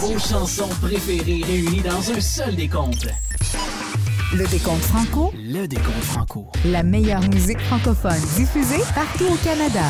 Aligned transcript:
Vos 0.00 0.18
chansons 0.18 0.68
préférées 0.82 1.42
réunies 1.44 1.80
dans 1.82 2.10
un 2.10 2.20
seul 2.20 2.54
décompte. 2.54 3.06
Le 4.34 4.46
décompte 4.48 4.82
franco, 4.82 5.32
Le 5.36 5.66
décompte 5.66 6.02
franco. 6.04 6.46
la 6.64 6.82
meilleure 6.82 7.22
musique 7.28 7.60
francophone 7.60 8.20
diffusée 8.36 8.82
partout 8.94 9.24
au 9.32 9.36
Canada. 9.36 9.84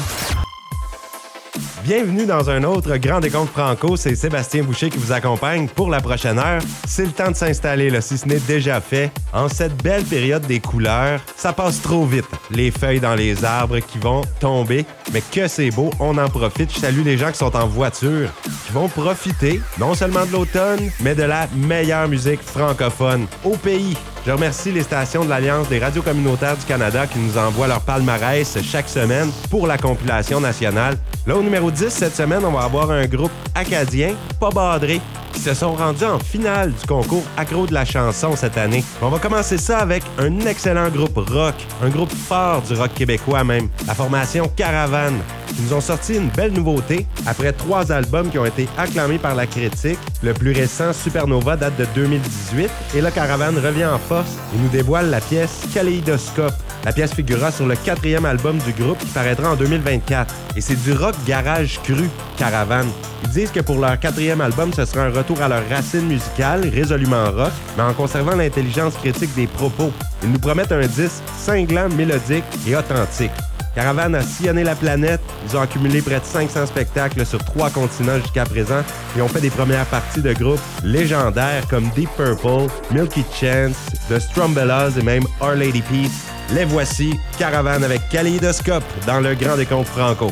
Bienvenue 1.87 2.27
dans 2.27 2.51
un 2.51 2.65
autre 2.65 2.97
Grand 2.97 3.21
Décompte 3.21 3.53
Franco. 3.53 3.95
C'est 3.95 4.17
Sébastien 4.17 4.65
Boucher 4.65 4.91
qui 4.91 4.99
vous 4.99 5.13
accompagne 5.13 5.69
pour 5.69 5.89
la 5.89 6.01
prochaine 6.01 6.37
heure. 6.37 6.61
C'est 6.85 7.05
le 7.05 7.13
temps 7.13 7.31
de 7.31 7.37
s'installer, 7.37 7.91
là, 7.91 8.01
si 8.01 8.19
ce 8.19 8.27
n'est 8.27 8.41
déjà 8.41 8.81
fait. 8.81 9.13
En 9.33 9.49
cette 9.49 9.81
belle 9.85 10.03
période 10.03 10.45
des 10.49 10.59
couleurs, 10.59 11.21
ça 11.37 11.53
passe 11.53 11.81
trop 11.81 12.05
vite. 12.05 12.27
Les 12.51 12.73
feuilles 12.73 12.99
dans 12.99 13.15
les 13.15 13.45
arbres 13.45 13.79
qui 13.79 13.99
vont 13.99 14.23
tomber. 14.41 14.85
Mais 15.13 15.23
que 15.33 15.47
c'est 15.47 15.71
beau, 15.71 15.91
on 16.01 16.19
en 16.19 16.29
profite. 16.29 16.75
Je 16.75 16.81
salue 16.81 17.05
les 17.05 17.19
gens 17.19 17.31
qui 17.31 17.39
sont 17.39 17.55
en 17.55 17.69
voiture, 17.69 18.31
qui 18.67 18.73
vont 18.73 18.89
profiter 18.89 19.61
non 19.79 19.95
seulement 19.95 20.27
de 20.27 20.33
l'automne, 20.33 20.91
mais 21.03 21.15
de 21.15 21.23
la 21.23 21.47
meilleure 21.55 22.09
musique 22.09 22.43
francophone 22.43 23.29
au 23.45 23.57
pays. 23.57 23.97
Je 24.27 24.33
remercie 24.33 24.73
les 24.73 24.83
stations 24.83 25.25
de 25.25 25.29
l'Alliance 25.29 25.69
des 25.69 25.79
radios 25.79 26.03
communautaires 26.03 26.57
du 26.57 26.65
Canada 26.65 27.07
qui 27.07 27.21
nous 27.21 27.39
envoient 27.39 27.69
leur 27.69 27.81
palmarès 27.81 28.59
chaque 28.61 28.89
semaine 28.89 29.31
pour 29.51 29.69
la 29.69 29.79
compilation 29.79 30.41
nationale. 30.41 30.97
Là, 31.29 31.37
au 31.37 31.45
numéro 31.45 31.71
10, 31.71 31.91
cette 31.91 32.17
semaine, 32.17 32.45
on 32.45 32.51
va 32.51 32.65
avoir 32.65 32.91
un 32.91 33.07
groupe 33.07 33.31
acadien, 33.55 34.17
pas 34.41 34.51
badré, 34.51 35.01
qui 35.37 35.43
se 35.43 35.55
sont 35.55 35.75
rendus 35.75 36.05
en 36.05 36.19
finale 36.19 36.73
du 36.73 36.87
concours 36.87 37.23
Accro 37.37 37.67
de 37.67 37.75
la 37.75 37.85
chanson 37.85 38.35
cette 38.35 38.57
année. 38.57 38.83
On 39.03 39.11
va 39.11 39.19
commencer 39.19 39.59
ça 39.59 39.79
avec 39.79 40.03
un 40.19 40.41
excellent 40.41 40.89
groupe 40.89 41.19
rock, 41.29 41.55
un 41.83 41.91
groupe 41.91 42.11
fort 42.11 42.63
du 42.63 42.73
rock 42.73 42.95
québécois 42.95 43.45
même, 43.45 43.69
la 43.87 43.95
formation 43.95 44.51
Caravane, 44.57 45.21
qui 45.49 45.61
nous 45.63 45.75
ont 45.75 45.81
sorti 45.81 46.15
une 46.15 46.31
belle 46.31 46.53
nouveauté 46.53 47.07
après 47.27 47.53
trois 47.53 47.93
albums 47.93 48.31
qui 48.31 48.39
ont 48.39 48.47
été 48.47 48.67
acclamés 48.79 49.19
par 49.19 49.35
la 49.35 49.47
critique. 49.47 49.99
Le 50.23 50.33
plus 50.33 50.53
récent, 50.53 50.93
Supernova, 50.95 51.57
date 51.57 51.77
de 51.77 51.87
2018. 51.95 52.71
Et 52.95 53.01
là, 53.03 53.11
Caravane 53.11 53.59
revient 53.59 53.87
en 53.87 53.99
force 53.99 54.39
et 54.55 54.59
nous 54.59 54.69
dévoile 54.71 55.11
la 55.11 55.21
pièce 55.21 55.67
Kaléidoscope. 55.75 56.55
La 56.87 56.93
pièce 56.93 57.15
figurera 57.15 57.51
sur 57.51 57.67
le 57.67 57.75
quatrième 57.75 58.25
album 58.27 58.59
du 58.59 58.73
groupe 58.73 58.99
qui 59.01 59.09
paraîtra 59.09 59.51
en 59.51 59.57
2024. 59.57 60.33
Et 60.55 60.61
c'est 60.61 60.81
du 60.85 60.93
rock 60.93 61.17
garage 61.27 61.81
cru, 61.83 62.09
Caravane. 62.37 62.89
Ils 63.25 63.31
disent 63.31 63.51
que 63.51 63.59
pour 63.59 63.81
leur 63.81 63.99
quatrième 63.99 64.41
album, 64.41 64.73
ce 64.73 64.85
sera 64.85 65.07
un 65.07 65.11
retour 65.11 65.43
à 65.43 65.49
leurs 65.49 65.69
racines 65.69 66.07
musicales, 66.07 66.69
résolument 66.73 67.33
rock, 67.33 67.51
mais 67.77 67.83
en 67.83 67.93
conservant 67.93 68.37
l'intelligence 68.37 68.95
critique 68.95 69.35
des 69.35 69.49
propos. 69.49 69.93
Ils 70.23 70.31
nous 70.31 70.39
promettent 70.39 70.71
un 70.71 70.87
disque 70.87 71.25
cinglant, 71.37 71.89
mélodique 71.89 72.45
et 72.69 72.77
authentique. 72.77 73.33
Caravane 73.75 74.15
a 74.15 74.23
sillonné 74.23 74.63
la 74.63 74.77
planète. 74.77 75.21
Ils 75.45 75.57
ont 75.57 75.63
accumulé 75.63 76.03
près 76.03 76.21
de 76.21 76.25
500 76.25 76.67
spectacles 76.67 77.27
sur 77.27 77.43
trois 77.45 77.69
continents 77.69 78.21
jusqu'à 78.21 78.45
présent 78.45 78.85
et 79.19 79.23
ont 79.23 79.29
fait 79.29 79.41
des 79.41 79.51
premières 79.51 79.87
parties 79.87 80.23
de 80.23 80.33
groupes 80.35 80.61
légendaires 80.85 81.67
comme 81.69 81.91
Deep 81.97 82.11
Purple, 82.17 82.71
Milky 82.93 83.25
Chance, 83.41 83.75
The 84.09 84.21
Strumbellas 84.21 84.93
et 85.01 85.03
même 85.03 85.25
Our 85.41 85.57
Lady 85.57 85.83
Peace. 85.83 86.36
Les 86.53 86.65
voici, 86.65 87.19
Caravane 87.39 87.83
avec 87.83 88.09
Kaléidoscope 88.09 88.85
dans 89.07 89.21
le 89.21 89.35
Grand 89.35 89.57
Décompte 89.57 89.89
Franco. 89.89 90.31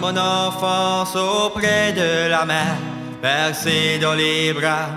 Mon 0.00 0.16
enfance 0.16 1.16
auprès 1.16 1.92
de 1.92 2.28
la 2.28 2.44
mer, 2.44 2.76
bercée 3.20 3.98
dans 4.00 4.14
les 4.14 4.52
bras 4.52 4.88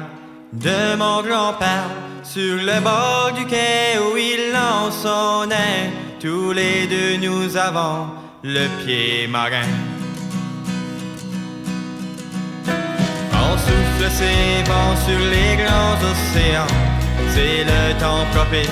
de 0.54 0.96
mon 0.96 1.24
grand-père, 1.24 1.90
sur 2.24 2.58
le 2.58 2.80
bord 2.82 3.32
du 3.36 3.46
quai 3.48 3.98
où 3.98 4.16
il 4.16 4.52
lance 4.54 5.00
son 5.02 5.50
air, 5.50 5.90
tous 6.20 6.52
les 6.52 6.86
deux 6.86 7.18
nous 7.18 7.58
avons 7.58 8.08
le 8.44 8.68
pied 8.84 9.28
marin. 9.28 9.72
On 13.34 13.58
souffle 13.58 14.12
ses 14.12 14.64
vents 14.70 14.96
sur 15.08 15.20
les 15.20 15.56
grands 15.64 15.98
océans, 16.12 16.76
c'est 17.34 17.64
le 17.64 18.00
temps 18.00 18.26
propice 18.32 18.70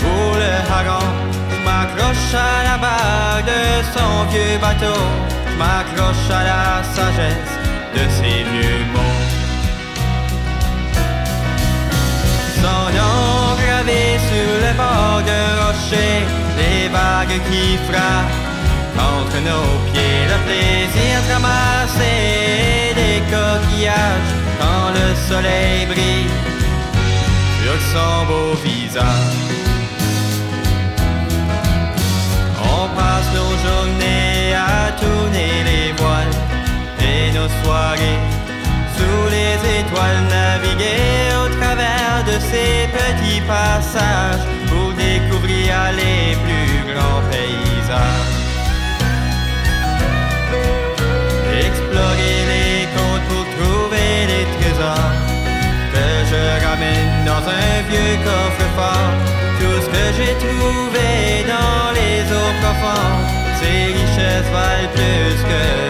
pour 0.00 0.36
le 0.36 0.72
hareng. 0.72 1.31
M'accroche 1.64 2.34
à 2.34 2.64
la 2.64 2.76
barre 2.78 3.42
de 3.46 3.60
son 3.94 4.24
vieux 4.30 4.58
bateau, 4.60 5.00
je 5.46 5.56
m'accroche 5.56 6.30
à 6.30 6.42
la 6.50 6.82
sagesse 6.94 7.54
de 7.94 8.04
ses 8.16 8.42
vieux 8.52 8.84
mots. 8.92 9.18
Son 12.62 12.84
nom 12.98 13.54
gravé 13.60 14.18
sur 14.28 14.50
le 14.64 14.72
bord 14.76 15.22
de 15.30 15.40
rocher, 15.62 16.14
les 16.58 16.88
vagues 16.88 17.40
qui 17.48 17.78
frappent 17.88 18.52
entre 18.98 19.38
nos 19.48 19.92
pieds, 19.92 20.20
le 20.32 20.38
plaisir 20.46 21.14
de 21.26 21.32
ramasser 21.32 22.94
des 23.00 23.18
coquillages 23.32 24.32
quand 24.58 24.90
le 24.98 25.08
soleil 25.28 25.86
brille 25.86 26.30
sur 27.62 27.78
son 27.92 28.26
beau 28.26 28.54
visage. 28.64 29.41
On 32.84 32.88
passe 32.96 33.28
nos 33.32 33.54
journées 33.64 34.54
à 34.54 34.90
tourner 35.00 35.52
les 35.70 35.92
voiles 35.92 36.36
et 36.98 37.30
nos 37.30 37.48
soirées 37.62 38.18
sous 38.96 39.22
les 39.30 39.54
étoiles 39.78 40.22
naviguer 40.28 41.30
au 41.44 41.48
travers 41.60 42.24
de 42.26 42.36
ces 42.50 42.88
petits 42.98 43.40
passages 43.42 44.51
plus 65.42 65.81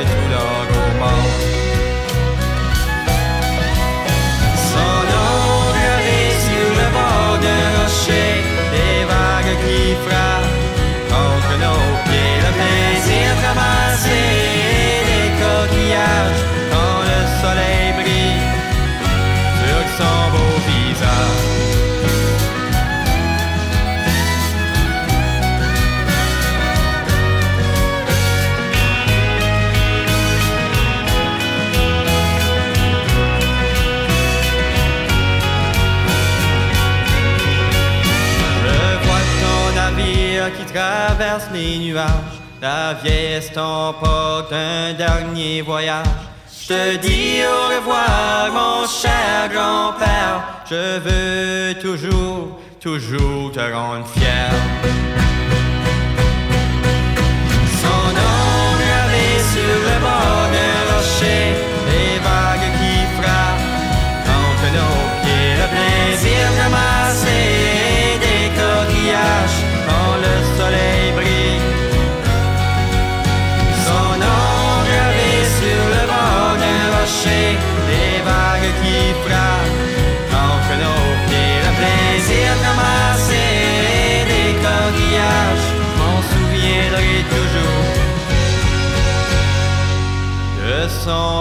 traverse 41.12 41.48
les 41.52 41.78
nuages. 41.78 42.40
La 42.60 42.94
vieille 42.94 43.34
estampe 43.34 44.06
d'un 44.50 44.94
dernier 44.94 45.60
voyage. 45.60 46.06
Je 46.48 46.68
te 46.68 46.96
dis 46.96 47.42
au 47.44 47.76
revoir, 47.76 48.50
mon 48.52 48.86
cher 48.86 49.50
grand-père. 49.52 50.42
Je 50.70 50.98
veux 51.00 51.74
toujours, 51.80 52.60
toujours 52.80 53.52
te 53.52 53.60
rendre 53.60 54.06
fier. 54.06 55.11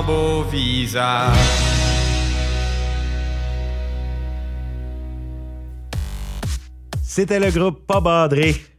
Beau 0.03 0.44
visage. 0.44 1.38
C'était 7.03 7.39
le 7.39 7.51
groupe 7.51 7.86
Pas 7.86 8.30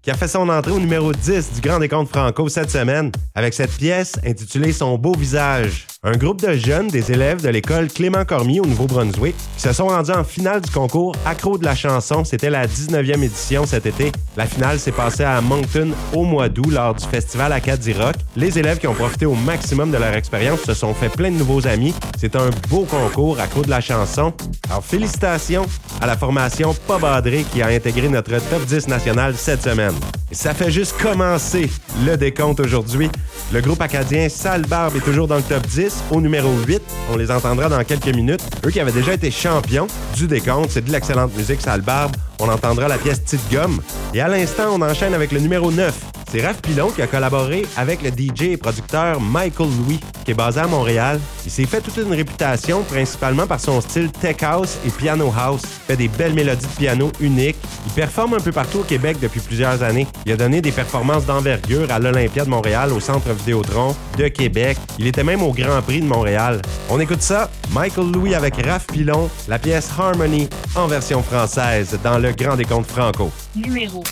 qui 0.00 0.10
a 0.10 0.14
fait 0.14 0.28
son 0.28 0.48
entrée 0.48 0.72
au 0.72 0.80
numéro 0.80 1.12
10 1.12 1.52
du 1.52 1.60
Grand 1.60 1.78
Décompte 1.78 2.08
Franco 2.08 2.48
cette 2.48 2.70
semaine 2.70 3.12
avec 3.34 3.52
cette 3.54 3.76
pièce 3.76 4.18
intitulée 4.24 4.72
Son 4.72 4.96
beau 4.96 5.14
visage. 5.14 5.86
Un 6.04 6.16
groupe 6.16 6.40
de 6.40 6.54
jeunes, 6.54 6.88
des 6.88 7.12
élèves 7.12 7.42
de 7.42 7.48
l'école 7.48 7.86
Clément 7.86 8.24
Cormier 8.24 8.58
au 8.58 8.66
Nouveau-Brunswick, 8.66 9.36
qui 9.56 9.62
se 9.62 9.72
sont 9.72 9.86
rendus 9.86 10.10
en 10.10 10.24
finale 10.24 10.60
du 10.60 10.68
concours 10.68 11.14
Accro 11.24 11.58
de 11.58 11.64
la 11.64 11.76
chanson. 11.76 12.24
C'était 12.24 12.50
la 12.50 12.66
19e 12.66 13.22
édition 13.22 13.66
cet 13.66 13.86
été. 13.86 14.10
La 14.36 14.46
finale 14.46 14.80
s'est 14.80 14.90
passée 14.90 15.22
à 15.22 15.40
Moncton 15.40 15.92
au 16.12 16.24
mois 16.24 16.48
d'août 16.48 16.72
lors 16.72 16.96
du 16.96 17.06
festival 17.06 17.52
Acadie 17.52 17.92
Rock. 17.92 18.16
Les 18.34 18.58
élèves 18.58 18.78
qui 18.78 18.88
ont 18.88 18.94
profité 18.94 19.26
au 19.26 19.34
maximum 19.34 19.92
de 19.92 19.96
leur 19.96 20.12
expérience 20.14 20.62
se 20.62 20.74
sont 20.74 20.92
fait 20.92 21.08
plein 21.08 21.30
de 21.30 21.36
nouveaux 21.36 21.68
amis. 21.68 21.94
C'est 22.18 22.34
un 22.34 22.50
beau 22.68 22.84
concours 22.84 23.38
Accro 23.38 23.62
de 23.62 23.70
la 23.70 23.80
chanson. 23.80 24.32
Alors 24.68 24.84
félicitations 24.84 25.66
à 26.00 26.06
la 26.08 26.16
formation 26.16 26.74
Pas 26.88 26.98
Badré 26.98 27.44
qui 27.52 27.62
a 27.62 27.68
intégré 27.68 28.08
notre 28.08 28.30
top 28.50 28.64
10 28.66 28.88
national 28.88 29.36
cette 29.36 29.62
semaine. 29.62 29.94
Et 30.32 30.34
ça 30.34 30.52
fait 30.52 30.70
juste 30.72 31.00
commencer 31.00 31.70
le 32.04 32.16
décompte 32.16 32.58
aujourd'hui. 32.58 33.08
Le 33.52 33.60
groupe 33.60 33.82
acadien 33.82 34.30
Sale 34.30 34.62
Barbe 34.62 34.96
est 34.96 35.04
toujours 35.04 35.28
dans 35.28 35.36
le 35.36 35.42
top 35.42 35.66
10 35.66 35.91
au 36.10 36.20
numéro 36.20 36.50
8. 36.66 36.82
On 37.12 37.16
les 37.16 37.30
entendra 37.30 37.68
dans 37.68 37.82
quelques 37.84 38.14
minutes. 38.14 38.42
Eux 38.64 38.70
qui 38.70 38.80
avaient 38.80 38.92
déjà 38.92 39.14
été 39.14 39.30
champions 39.30 39.86
du 40.14 40.26
décompte, 40.26 40.70
c'est 40.70 40.84
de 40.84 40.90
l'excellente 40.90 41.36
musique 41.36 41.60
Sale 41.60 41.82
Barbe. 41.82 42.16
On 42.44 42.48
entendra 42.48 42.88
la 42.88 42.98
pièce 42.98 43.20
Petite 43.20 43.52
Gomme. 43.52 43.80
Et 44.12 44.20
à 44.20 44.26
l'instant, 44.26 44.64
on 44.72 44.82
enchaîne 44.82 45.14
avec 45.14 45.30
le 45.30 45.38
numéro 45.38 45.70
9. 45.70 45.94
C'est 46.32 46.44
Raph 46.44 46.62
Pilon 46.62 46.90
qui 46.90 47.02
a 47.02 47.06
collaboré 47.06 47.66
avec 47.76 48.00
le 48.02 48.08
DJ 48.08 48.52
et 48.52 48.56
producteur 48.56 49.20
Michael 49.20 49.68
Louis, 49.84 50.00
qui 50.24 50.30
est 50.30 50.34
basé 50.34 50.60
à 50.60 50.66
Montréal. 50.66 51.20
Il 51.44 51.50
s'est 51.50 51.66
fait 51.66 51.82
toute 51.82 51.98
une 51.98 52.10
réputation, 52.10 52.82
principalement 52.84 53.46
par 53.46 53.60
son 53.60 53.82
style 53.82 54.10
tech 54.10 54.42
house 54.42 54.78
et 54.86 54.90
piano 54.90 55.30
house. 55.38 55.60
Il 55.62 55.86
fait 55.88 55.96
des 55.96 56.08
belles 56.08 56.32
mélodies 56.32 56.64
de 56.64 56.72
piano 56.72 57.12
uniques. 57.20 57.58
Il 57.86 57.92
performe 57.92 58.32
un 58.32 58.40
peu 58.40 58.50
partout 58.50 58.78
au 58.78 58.84
Québec 58.84 59.18
depuis 59.20 59.40
plusieurs 59.40 59.82
années. 59.82 60.06
Il 60.24 60.32
a 60.32 60.36
donné 60.36 60.62
des 60.62 60.72
performances 60.72 61.26
d'envergure 61.26 61.92
à 61.92 61.98
l'Olympia 61.98 62.46
de 62.46 62.50
Montréal, 62.50 62.92
au 62.92 63.00
Centre 63.00 63.30
Vidéotron 63.34 63.94
de 64.16 64.28
Québec. 64.28 64.78
Il 64.98 65.06
était 65.06 65.24
même 65.24 65.42
au 65.42 65.52
Grand 65.52 65.82
Prix 65.82 66.00
de 66.00 66.06
Montréal. 66.06 66.62
On 66.88 66.98
écoute 66.98 67.20
ça, 67.20 67.50
Michael 67.72 68.10
Louis 68.10 68.34
avec 68.34 68.56
Raph 68.64 68.86
Pilon, 68.86 69.28
la 69.48 69.58
pièce 69.58 69.90
Harmony 69.98 70.48
en 70.74 70.86
version 70.86 71.22
française 71.22 71.98
dans 72.02 72.16
le 72.32 72.44
Grand 72.44 72.56
Décompte 72.56 72.90
Franco. 72.90 73.30
Numéro 73.54 74.02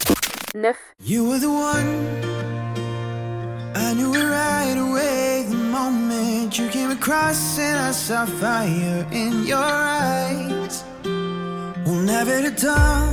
9. 0.55 0.75
You 1.05 1.29
were 1.29 1.39
the 1.39 1.49
one. 1.49 1.87
I 3.75 3.95
knew 3.95 4.13
it 4.15 4.25
right 4.25 4.77
away 4.77 5.47
the 5.49 5.57
moment 5.57 6.59
you 6.59 6.69
came 6.69 6.91
across, 6.91 7.59
and 7.59 7.79
I 7.79 7.93
saw 7.93 8.27
fire 8.27 9.07
in 9.13 9.45
your 9.47 9.59
eyes. 9.59 10.85
On 11.87 12.09
avait 12.09 12.43
le 12.43 12.55
temps, 12.55 13.09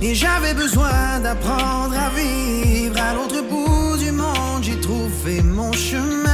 et 0.00 0.14
j'avais 0.14 0.54
besoin 0.54 1.20
d'apprendre 1.22 1.96
à 1.98 2.10
vivre 2.10 2.96
à 3.00 3.14
l'autre 3.14 3.42
bout 3.42 3.96
du 3.98 4.12
monde. 4.12 4.62
J'ai 4.62 4.78
trouvé 4.80 5.42
mon 5.42 5.72
chemin. 5.72 6.27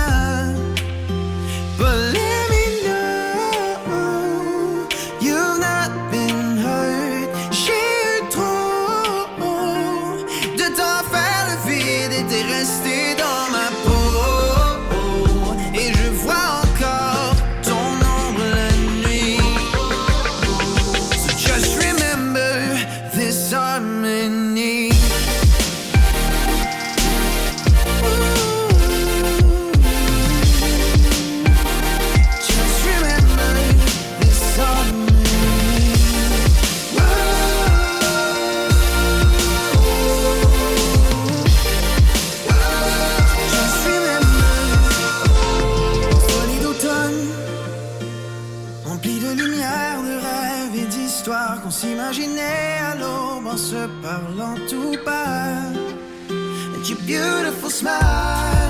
Smile. 57.84 58.68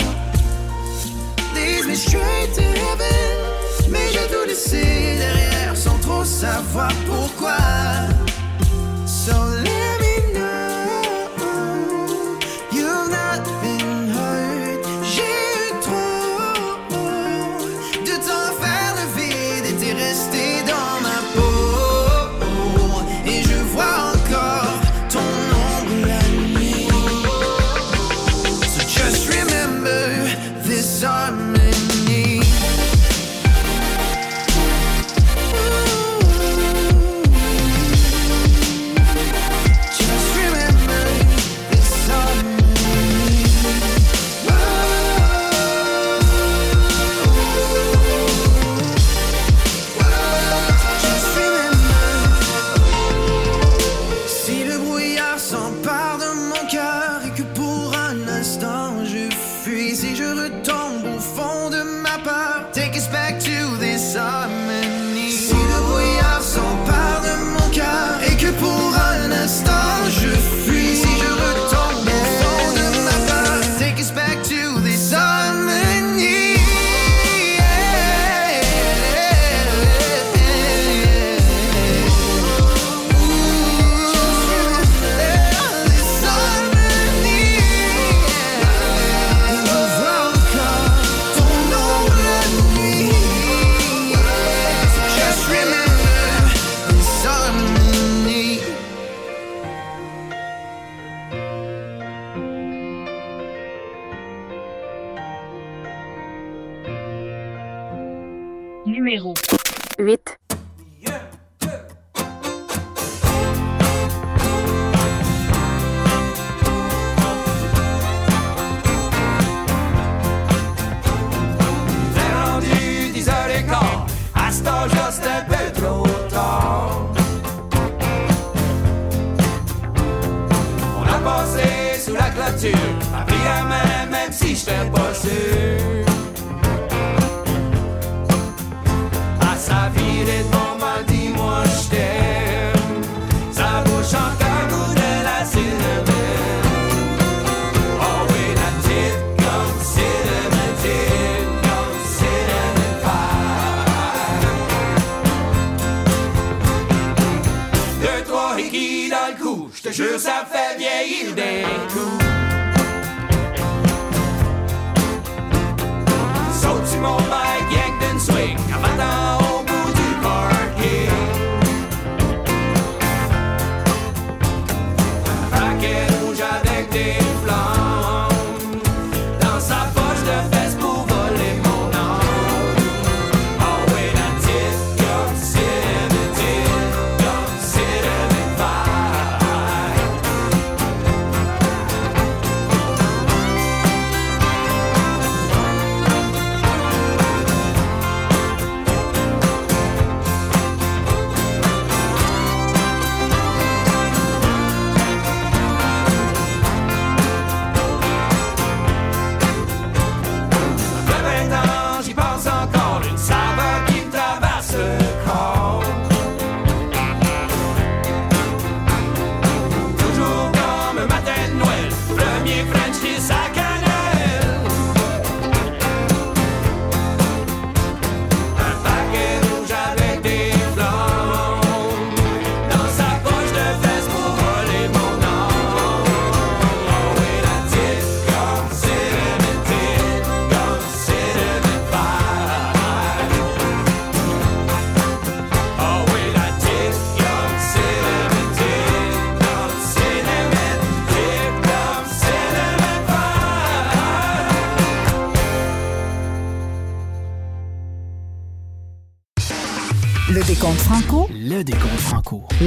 Leads 1.54 1.86
me 1.86 1.94
straight 1.94 2.52
to 2.54 2.62
heaven 2.62 3.36
Mais 3.88 4.06
j'ai 4.12 4.26
tout 4.32 4.46
laissé 4.46 4.82
derrière 5.18 5.76
sans 5.76 5.98
trop 5.98 6.24
savoir 6.24 6.92
pourquoi. 7.06 7.58
So 9.06 9.63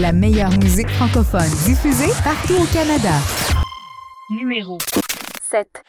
la 0.08 0.14
meilleure 0.14 0.58
musique 0.60 0.88
francophone 0.92 1.50
diffusée 1.66 2.14
partout 2.24 2.54
au 2.54 2.66
Canada. 2.68 3.12
Numéro 4.30 4.78
7. 5.52 5.84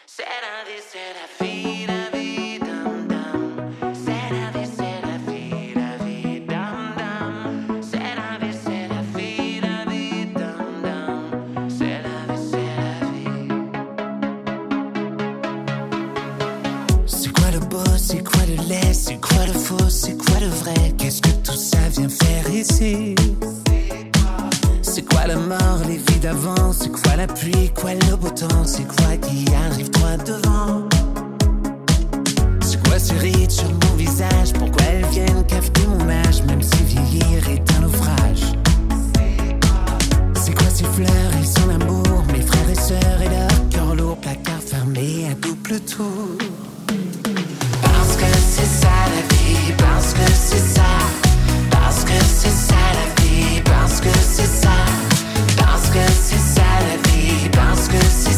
parce 55.68 55.90
que 55.90 56.00
c'est 56.00 56.38
ça 56.38 56.64
la 56.80 57.10
vie, 57.12 57.48
parce 57.50 57.88
que 57.88 57.98
c'est 58.04 58.32
ça. 58.32 58.37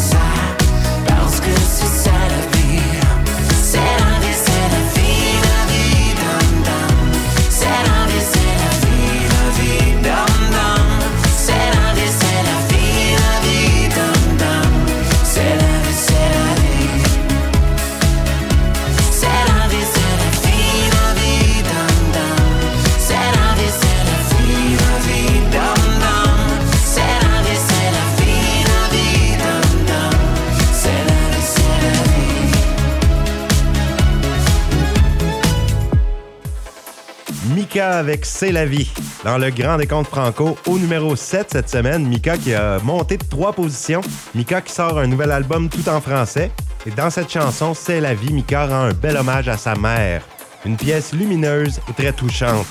C'est 38.23 38.51
la 38.51 38.65
vie. 38.65 38.91
Dans 39.23 39.37
le 39.37 39.49
Grand 39.49 39.77
Décompte 39.77 40.09
Franco, 40.09 40.57
au 40.67 40.77
numéro 40.77 41.15
7 41.15 41.47
cette 41.51 41.69
semaine, 41.69 42.05
Mika 42.05 42.37
qui 42.37 42.53
a 42.53 42.79
monté 42.79 43.17
de 43.17 43.23
trois 43.23 43.53
positions. 43.53 44.01
Mika 44.35 44.61
qui 44.61 44.73
sort 44.73 44.99
un 44.99 45.07
nouvel 45.07 45.31
album 45.31 45.69
tout 45.69 45.87
en 45.87 46.01
français. 46.01 46.51
Et 46.85 46.91
dans 46.91 47.09
cette 47.09 47.31
chanson, 47.31 47.73
C'est 47.73 48.01
la 48.01 48.13
vie, 48.13 48.33
Mika 48.33 48.65
rend 48.65 48.89
un 48.89 48.93
bel 48.93 49.15
hommage 49.15 49.47
à 49.47 49.57
sa 49.57 49.75
mère. 49.75 50.23
Une 50.65 50.77
pièce 50.77 51.13
lumineuse 51.13 51.79
et 51.89 51.93
très 51.93 52.11
touchante. 52.11 52.67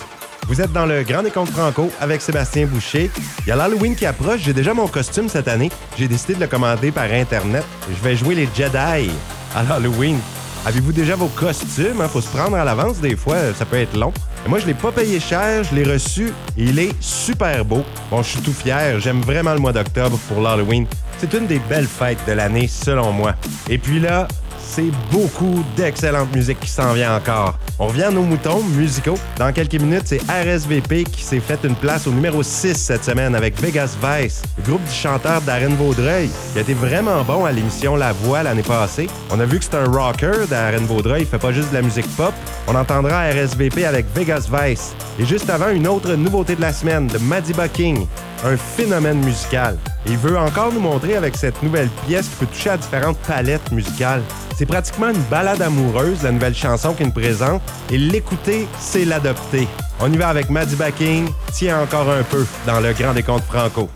Vous 0.46 0.60
êtes 0.60 0.72
dans 0.72 0.86
le 0.86 1.02
Grand 1.02 1.22
Décompte 1.22 1.52
Franco 1.52 1.90
avec 2.00 2.20
Sébastien 2.20 2.66
Boucher. 2.66 3.10
Il 3.40 3.48
y 3.48 3.50
a 3.52 3.56
l'Halloween 3.56 3.94
qui 3.94 4.06
approche. 4.06 4.40
J'ai 4.42 4.52
déjà 4.52 4.74
mon 4.74 4.88
costume 4.88 5.28
cette 5.28 5.48
année. 5.48 5.70
J'ai 5.96 6.08
décidé 6.08 6.34
de 6.34 6.40
le 6.40 6.46
commander 6.46 6.90
par 6.90 7.10
Internet. 7.10 7.64
Je 7.88 8.02
vais 8.02 8.16
jouer 8.16 8.34
les 8.34 8.48
Jedi 8.54 9.10
à 9.56 9.62
l'Halloween. 9.68 10.18
Avez-vous 10.66 10.92
déjà 10.92 11.16
vos 11.16 11.28
costumes? 11.28 12.02
Hein? 12.02 12.08
Faut 12.08 12.20
se 12.20 12.28
prendre 12.28 12.56
à 12.56 12.64
l'avance 12.64 13.00
des 13.00 13.16
fois, 13.16 13.54
ça 13.54 13.64
peut 13.64 13.78
être 13.78 13.96
long. 13.96 14.12
Et 14.44 14.48
moi, 14.48 14.58
je 14.58 14.66
l'ai 14.66 14.74
pas 14.74 14.92
payé 14.92 15.18
cher, 15.18 15.64
je 15.64 15.74
l'ai 15.74 15.90
reçu 15.90 16.32
et 16.56 16.64
il 16.64 16.78
est 16.78 16.92
super 17.00 17.64
beau. 17.64 17.82
Bon, 18.10 18.22
je 18.22 18.28
suis 18.28 18.40
tout 18.40 18.52
fier, 18.52 19.00
j'aime 19.00 19.22
vraiment 19.22 19.54
le 19.54 19.58
mois 19.58 19.72
d'octobre 19.72 20.18
pour 20.28 20.42
l'Halloween. 20.42 20.86
C'est 21.16 21.32
une 21.32 21.46
des 21.46 21.60
belles 21.60 21.86
fêtes 21.86 22.18
de 22.26 22.32
l'année, 22.32 22.68
selon 22.68 23.10
moi. 23.10 23.34
Et 23.70 23.78
puis 23.78 24.00
là, 24.00 24.28
c'est 24.70 24.90
beaucoup 25.10 25.64
d'excellente 25.76 26.32
musique 26.34 26.60
qui 26.60 26.68
s'en 26.68 26.92
vient 26.92 27.16
encore. 27.16 27.58
On 27.80 27.88
revient 27.88 28.04
à 28.04 28.10
nos 28.10 28.22
moutons 28.22 28.62
musicaux. 28.62 29.18
Dans 29.36 29.52
quelques 29.52 29.74
minutes, 29.74 30.04
c'est 30.06 30.20
RSVP 30.30 31.04
qui 31.04 31.22
s'est 31.22 31.40
fait 31.40 31.58
une 31.64 31.74
place 31.74 32.06
au 32.06 32.12
numéro 32.12 32.42
6 32.42 32.74
cette 32.74 33.04
semaine 33.04 33.34
avec 33.34 33.60
Vegas 33.60 33.96
Vice, 34.00 34.42
le 34.58 34.62
groupe 34.62 34.84
du 34.84 34.92
chanteur 34.92 35.40
Darren 35.40 35.74
Vaudreuil, 35.74 36.30
qui 36.52 36.58
a 36.58 36.62
été 36.62 36.74
vraiment 36.74 37.22
bon 37.24 37.44
à 37.44 37.52
l'émission 37.52 37.96
La 37.96 38.12
Voix 38.12 38.44
l'année 38.44 38.62
passée. 38.62 39.08
On 39.30 39.40
a 39.40 39.44
vu 39.44 39.58
que 39.58 39.64
c'est 39.64 39.74
un 39.74 39.90
rocker, 39.90 40.46
Darren 40.48 40.84
Vaudreuil, 40.86 41.22
il 41.22 41.26
fait 41.26 41.38
pas 41.38 41.52
juste 41.52 41.70
de 41.70 41.74
la 41.74 41.82
musique 41.82 42.08
pop. 42.16 42.32
On 42.68 42.76
entendra 42.76 43.28
RSVP 43.30 43.84
avec 43.84 44.06
Vegas 44.14 44.48
Vice. 44.52 44.94
Et 45.18 45.24
juste 45.24 45.50
avant, 45.50 45.70
une 45.70 45.88
autre 45.88 46.14
nouveauté 46.14 46.54
de 46.54 46.60
la 46.60 46.72
semaine, 46.72 47.08
de 47.08 47.18
Madiba 47.18 47.68
King, 47.68 48.06
un 48.44 48.56
phénomène 48.56 49.18
musical. 49.24 49.76
Il 50.06 50.16
veut 50.16 50.38
encore 50.38 50.72
nous 50.72 50.80
montrer 50.80 51.16
avec 51.16 51.36
cette 51.36 51.62
nouvelle 51.62 51.88
pièce 52.06 52.28
qui 52.28 52.36
peut 52.36 52.46
toucher 52.46 52.70
à 52.70 52.76
différentes 52.76 53.18
palettes 53.18 53.70
musicales. 53.70 54.22
C'est 54.56 54.66
pratiquement 54.66 55.10
une 55.10 55.22
balade 55.30 55.62
amoureuse, 55.62 56.22
la 56.22 56.32
nouvelle 56.32 56.54
chanson 56.54 56.94
qu'il 56.94 57.06
nous 57.06 57.12
présente, 57.12 57.62
et 57.90 57.98
l'écouter, 57.98 58.66
c'est 58.78 59.04
l'adopter. 59.04 59.68
On 60.00 60.10
y 60.12 60.16
va 60.16 60.28
avec 60.28 60.48
Madiba 60.50 60.90
King, 60.90 61.28
tiens 61.52 61.82
encore 61.82 62.10
un 62.10 62.22
peu 62.22 62.46
dans 62.66 62.80
le 62.80 62.92
Grand 62.92 63.12
Décompte 63.12 63.44
Franco. 63.44 63.88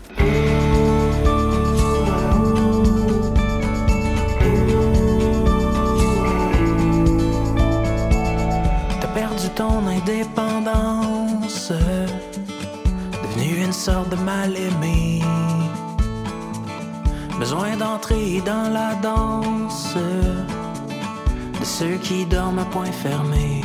Ceux 21.79 21.97
qui 21.97 22.25
dorment 22.25 22.59
à 22.59 22.65
point 22.65 22.93
fermé. 23.03 23.61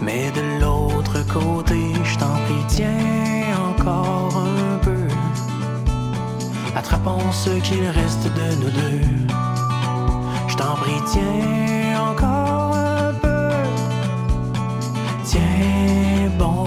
Mais 0.00 0.30
de 0.30 0.44
l'autre 0.60 1.18
côté, 1.26 1.80
je 2.02 2.16
t'en 2.16 2.34
prie, 2.44 2.64
tiens 2.66 3.52
encore 3.70 4.32
un 4.34 4.78
peu. 4.78 5.06
Attrapons 6.74 7.30
ce 7.30 7.50
qu'il 7.66 7.84
reste 8.00 8.24
de 8.38 8.46
nous 8.60 8.72
deux. 8.80 9.06
Je 10.48 10.56
t'en 10.56 10.74
prie, 10.82 11.02
tiens 11.12 12.10
encore 12.10 12.74
un 12.74 13.12
peu. 13.24 13.50
Tiens 15.24 16.30
bon, 16.38 16.64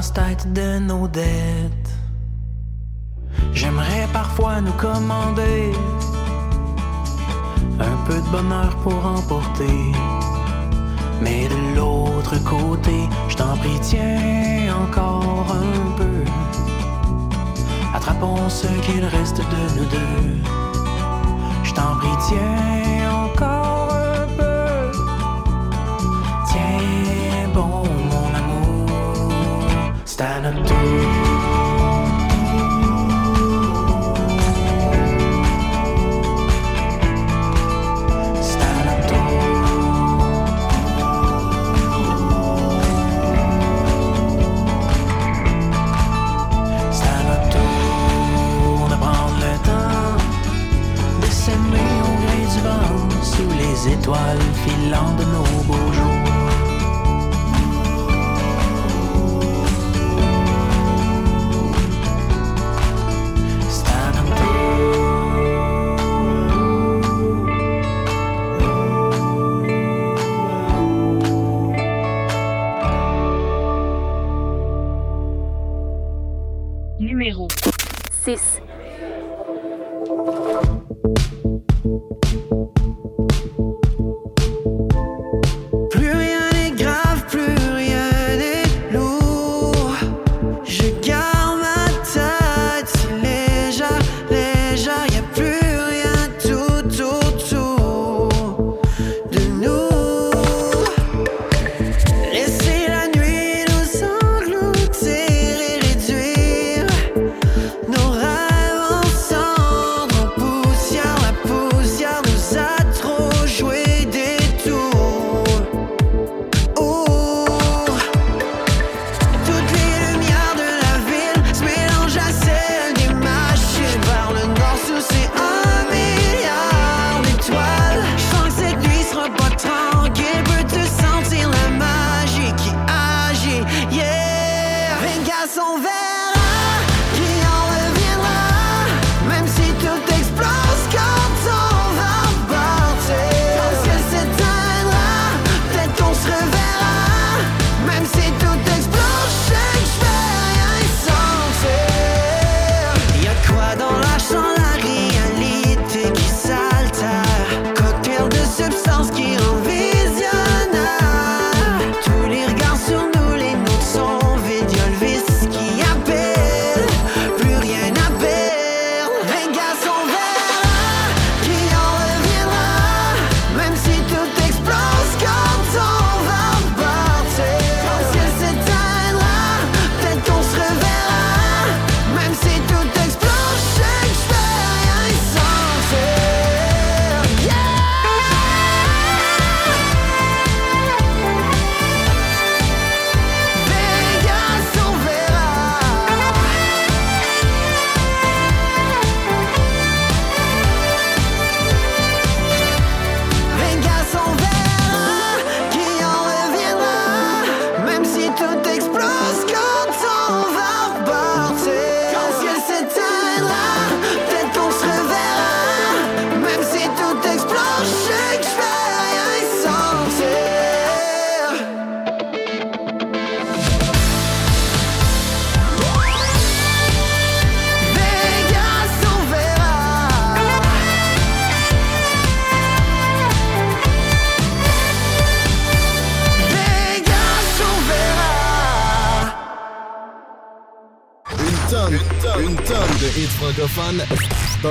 casse-tête 0.00 0.50
de 0.54 0.78
nos 0.78 1.06
dettes. 1.08 1.90
J'aimerais 3.52 4.08
parfois 4.14 4.62
nous 4.62 4.72
commander 4.72 5.72
un 7.78 7.96
peu 8.06 8.14
de 8.14 8.28
bonheur 8.32 8.74
pour 8.82 9.04
emporter. 9.04 9.92
Mais 11.20 11.48
de 11.48 11.76
l'autre 11.76 12.34
côté, 12.44 12.96
je 13.28 13.36
t'en 13.36 13.54
prie, 13.58 13.78
tiens 13.82 14.74
encore 14.84 15.46
un 15.52 15.90
peu. 15.98 16.24
Attrapons 17.94 18.48
ce 18.48 18.68
qu'il 18.84 19.04
reste 19.04 19.36
de 19.54 19.62
nous 19.76 19.88
deux. 19.96 20.30
Je 21.62 21.74
t'en 21.74 21.94
prie, 21.98 22.18
tiens 22.26 23.26
encore 23.26 23.59
Stardust, 30.20 30.68
Stardust, 38.42 39.14
Stardust. 46.92 47.56
De 48.90 48.96
prendre 48.96 49.38
le 49.40 49.52
temps 49.64 50.18
de 51.22 51.26
s'aimer 51.30 51.92
au 52.04 52.12
gré 52.20 52.40
du 52.52 52.60
vent, 52.60 53.22
sous 53.22 53.50
les 53.56 53.94
étoiles 53.94 54.44
filant 54.66 55.12
de 55.16 55.24
nos 55.24 55.62
beaux 55.64 55.92
jours. 55.94 56.19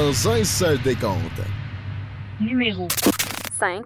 Dans 0.10 0.32
un 0.32 0.44
seul 0.44 0.82
décompte. 0.82 1.42
Numéro 2.42 2.88
5. 3.60 3.84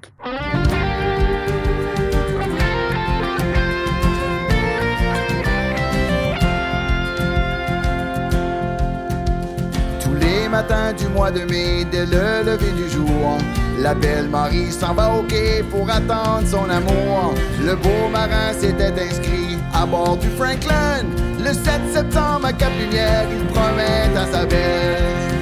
Tous 9.99 10.13
les 10.13 10.47
matins 10.47 10.93
du 10.93 11.07
mois 11.07 11.29
de 11.29 11.41
mai, 11.41 11.86
dès 11.91 12.05
le 12.05 12.45
lever 12.45 12.71
du 12.71 12.89
jour, 12.89 13.38
la 13.79 13.93
belle 13.93 14.29
Marie 14.29 14.71
s'en 14.71 14.93
va 14.93 15.13
au 15.15 15.23
quai 15.23 15.62
pour 15.69 15.89
attendre 15.89 16.47
son 16.47 16.69
amour. 16.69 17.33
Le 17.65 17.75
beau 17.75 18.07
marin 18.09 18.53
s'était 18.53 18.93
inscrit 18.93 19.57
à 19.73 19.86
bord 19.86 20.15
du 20.15 20.29
Franklin. 20.29 21.03
Le 21.39 21.51
7 21.51 21.81
septembre 21.91 22.45
à 22.45 22.53
Cap-Lumière, 22.53 23.25
il 23.29 23.45
promet 23.47 24.17
à 24.17 24.25
sa 24.31 24.45
belle. 24.45 25.32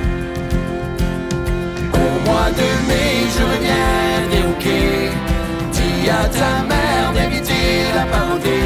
Au 2.52 2.54
mois 2.54 2.64
de 2.64 2.70
mai, 2.88 3.12
je 3.36 3.44
reviendrai 3.44 4.42
au 4.50 4.54
quai. 4.60 5.12
Dis 5.72 6.10
à 6.10 6.28
ta 6.28 6.64
mère 6.64 7.14
d'inviter 7.14 7.94
la 7.96 8.06
parenté. 8.06 8.60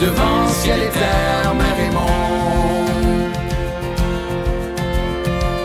Devant 0.00 0.48
ciel 0.48 0.80
et 0.82 0.90
terre, 0.90 1.54
mer 1.54 1.76
et 1.86 1.92
monde. 1.92 3.32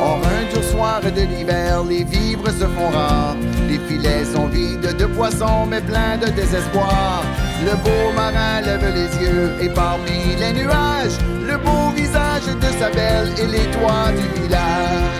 Or 0.01 0.19
un 0.25 0.53
dur 0.53 0.63
soir 0.63 1.01
de 1.01 1.21
l'hiver, 1.21 1.83
les 1.87 2.03
vivres 2.03 2.49
se 2.49 2.65
font 2.65 2.89
rares. 2.89 3.37
Les 3.69 3.79
filets 3.87 4.25
sont 4.25 4.47
vides 4.47 4.95
de 4.97 5.05
poissons, 5.05 5.65
mais 5.69 5.81
pleins 5.81 6.17
de 6.17 6.27
désespoir. 6.31 7.23
Le 7.65 7.75
beau 7.77 8.11
marin 8.15 8.61
lève 8.61 8.93
les 8.93 9.09
yeux 9.25 9.51
et 9.59 9.69
parmi 9.69 10.35
les 10.39 10.53
nuages, 10.53 11.17
le 11.49 11.57
beau 11.57 11.89
visage 11.95 12.45
de 12.45 12.69
sa 12.79 12.89
belle 12.91 13.33
et 13.39 13.47
les 13.47 13.65
toits 13.75 14.11
du 14.19 14.27
village. 14.39 15.17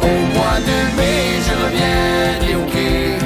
Au 0.00 0.16
mois 0.34 0.60
de 0.68 0.78
mai, 0.96 1.20
je 1.46 1.54
reviendrai 1.64 2.52
au 2.54 2.64
quai. 2.72 3.18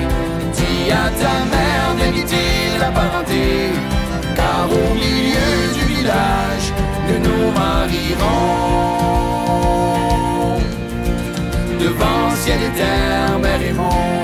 Dis 0.56 0.90
à 0.90 1.10
ta 1.20 1.34
mère 1.54 1.90
d'inviter 1.98 2.78
la 2.80 2.90
parenté. 2.90 3.44
Car 4.34 4.66
au 4.70 4.94
milieu 4.94 5.52
du 5.74 5.84
village, 5.94 6.66
nous 7.06 7.20
nous 7.26 7.44
marierons. 7.60 8.54
Devant 11.78 12.26
ciel 12.42 12.60
et 12.62 12.72
terre, 12.78 13.36
et 13.60 13.72
monde. 13.74 14.23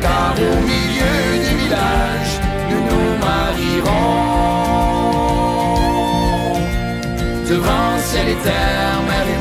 car 0.00 0.34
au 0.34 0.56
milieu 0.62 1.16
du 1.44 1.54
village, 1.62 2.32
nous 2.70 2.82
nous 2.90 3.10
marierons 3.18 4.30
devant 7.48 7.98
ciel 7.98 8.28
et 8.28 8.40
terre, 8.42 9.00
mer 9.08 9.26
et. 9.28 9.38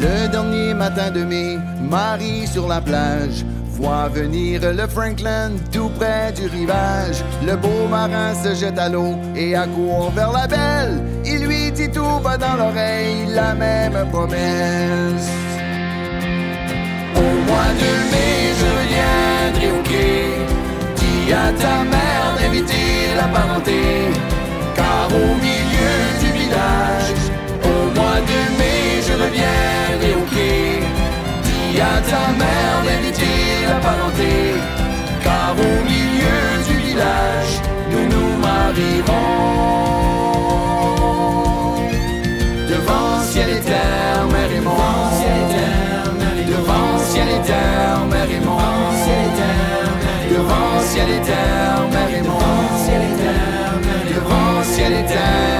Le 0.00 0.28
dernier 0.28 0.74
matin 0.74 1.10
de 1.10 1.22
mai, 1.24 1.58
Marie 1.80 2.46
sur 2.46 2.66
la 2.68 2.80
plage 2.80 3.44
voit 3.70 4.08
venir 4.08 4.60
le 4.72 4.86
Franklin 4.86 5.52
tout 5.72 5.90
près 5.98 6.32
du 6.32 6.46
rivage. 6.46 7.24
Le 7.46 7.56
beau 7.56 7.88
marin 7.90 8.34
se 8.34 8.54
jette 8.54 8.78
à 8.78 8.88
l'eau 8.88 9.16
et 9.34 9.54
accourt 9.56 10.12
vers 10.14 10.32
la 10.32 10.46
belle 10.46 11.02
Dit 11.74 11.90
tout 11.90 12.20
bas 12.22 12.36
dans 12.36 12.54
l'oreille 12.56 13.26
la 13.30 13.52
même 13.52 14.08
promesse. 14.12 15.28
Au 17.16 17.30
mois 17.48 17.72
de 17.82 17.90
mai, 18.12 18.36
je 18.60 18.70
viendrai 18.92 19.68
au 19.76 19.82
quai. 19.82 20.22
Dis 20.98 21.32
à 21.32 21.52
ta 21.62 21.76
mère 21.92 22.28
d'inviter 22.38 23.16
la 23.16 23.26
parenté, 23.36 23.80
car 24.76 25.08
au 25.10 25.34
milieu 25.46 25.96
du 26.22 26.30
village, 26.38 27.10
au 27.64 27.80
mois 27.98 28.20
de 28.30 28.40
mai, 28.58 29.02
je 29.06 29.12
reviendrai 29.24 30.12
au 30.14 30.24
quai. 30.32 30.80
Dis 31.42 31.80
à 31.80 31.96
ta 32.08 32.24
mère 32.40 32.78
d'inviter 32.86 33.66
la 33.68 33.78
parenté, 33.88 34.32
car 35.24 35.56
au 35.58 35.74
milieu 35.90 36.40
du 36.68 36.74
village, 36.86 37.54
nous 37.90 38.06
nous 38.12 38.30
marierons. 38.38 40.23
Ciel 43.30 43.48
mère 44.30 44.52
et 44.52 44.60
mon 44.60 44.70
Devant. 46.48 46.98
Ciel 47.10 47.26
mère 48.10 48.30
et 48.30 48.40
mon 48.40 48.58
Devant. 50.30 50.80
Ciel 50.80 51.08
mère 51.92 52.10
et 52.10 52.22
mon 52.22 52.38
Devant. 54.14 54.62
Ciel 54.62 54.92
et 54.92 55.53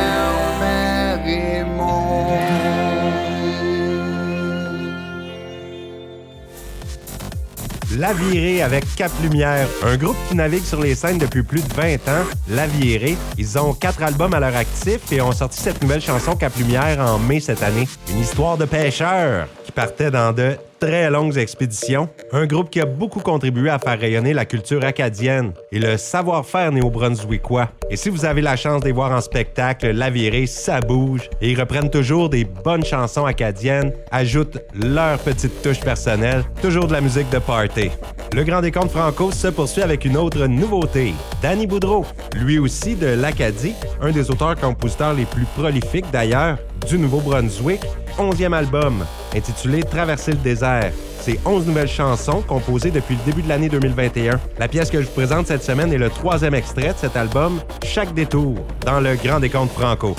La 7.99 8.13
Virée 8.13 8.63
avec 8.63 8.85
Cap 8.97 9.13
Lumière, 9.23 9.69
un 9.85 9.97
groupe 9.97 10.17
qui 10.29 10.35
navigue 10.35 10.65
sur 10.65 10.81
les 10.81 10.97
scènes 10.97 11.19
depuis 11.19 11.45
plus 11.45 11.63
de 11.63 11.73
20 11.75 11.95
ans. 12.09 12.25
La 12.49 12.67
Virée, 12.67 13.17
ils 13.39 13.57
ont 13.59 13.73
quatre 13.73 14.03
albums 14.03 14.35
à 14.35 14.41
leur 14.41 14.57
actif 14.57 15.13
et 15.13 15.21
ont 15.21 15.31
sorti 15.31 15.61
cette 15.61 15.81
nouvelle 15.81 16.01
chanson 16.01 16.35
Cap 16.35 16.57
Lumière 16.57 16.99
en 16.99 17.19
mai 17.21 17.39
cette 17.39 17.63
année. 17.63 17.87
Une 18.11 18.21
histoire 18.21 18.57
de 18.57 18.65
pêcheurs 18.65 19.47
qui 19.65 19.71
partaient 19.71 20.11
dans 20.11 20.33
de 20.33 20.57
très 20.85 21.11
longues 21.11 21.39
expéditions. 21.39 22.11
Un 22.33 22.47
groupe 22.47 22.69
qui 22.69 22.79
a 22.79 22.85
beaucoup 22.85 23.21
contribué 23.21 23.71
à 23.71 23.79
faire 23.79 23.99
rayonner 23.99 24.35
la 24.35 24.45
culture 24.45 24.85
acadienne 24.85 25.55
et 25.73 25.79
le 25.79 25.97
savoir-faire 25.97 26.73
néo-brunswickois. 26.73 27.71
Et 27.91 27.97
si 27.97 28.11
vous 28.11 28.27
avez 28.27 28.43
la 28.43 28.55
chance 28.55 28.83
de 28.83 28.93
voir 28.93 29.11
en 29.11 29.23
spectacle, 29.23 29.93
La 29.93 30.11
Virée, 30.11 30.47
ça 30.47 30.81
bouge. 30.81 31.31
Et 31.41 31.53
ils 31.53 31.59
reprennent 31.59 31.89
toujours 31.89 32.29
des 32.29 32.45
bonnes 32.45 32.85
chansons 32.85 33.25
acadiennes, 33.25 33.93
ajoutent 34.11 34.59
leur 34.75 35.19
petite 35.21 35.63
touche 35.63 35.81
personnelle, 35.81 36.45
toujours 36.61 36.87
de 36.87 36.93
la 36.93 37.01
musique 37.01 37.31
de 37.31 37.39
party. 37.39 37.91
Le 38.35 38.45
Grand 38.45 38.61
Décompte 38.61 38.91
Franco 38.91 39.31
se 39.33 39.49
poursuit 39.49 39.83
avec 39.83 40.05
une 40.05 40.19
autre 40.19 40.47
nouveauté. 40.47 41.15
Danny 41.41 41.67
Boudreau, 41.67 42.05
lui 42.37 42.59
aussi 42.59 42.95
de 42.95 43.07
l'Acadie, 43.07 43.75
un 44.03 44.11
des 44.11 44.31
auteurs-compositeurs 44.31 45.15
les 45.15 45.25
plus 45.25 45.47
prolifiques 45.57 46.11
d'ailleurs 46.13 46.59
du 46.85 46.99
Nouveau-Brunswick, 46.99 47.81
11e 48.19 48.53
album, 48.53 49.05
intitulé 49.35 49.83
Traverser 49.83 50.33
le 50.33 50.39
désert. 50.39 50.93
C'est 51.21 51.39
11 51.45 51.67
nouvelles 51.67 51.89
chansons 51.89 52.43
composées 52.43 52.91
depuis 52.91 53.17
le 53.17 53.23
début 53.25 53.43
de 53.43 53.49
l'année 53.49 53.69
2021. 53.69 54.39
La 54.59 54.69
pièce 54.69 54.91
que 54.91 55.01
je 55.01 55.07
vous 55.07 55.13
présente 55.13 55.47
cette 55.47 55.63
semaine 55.63 55.93
est 55.93 55.99
le 55.99 56.11
troisième 56.11 56.55
extrait 56.55 56.93
de 56.93 56.99
cet 56.99 57.17
album, 57.17 57.61
Chaque 57.83 58.13
détour, 58.15 58.57
dans 58.85 59.01
le 59.01 59.17
Grand 59.17 59.41
Décompte 59.41 59.73
Franco. 59.73 60.15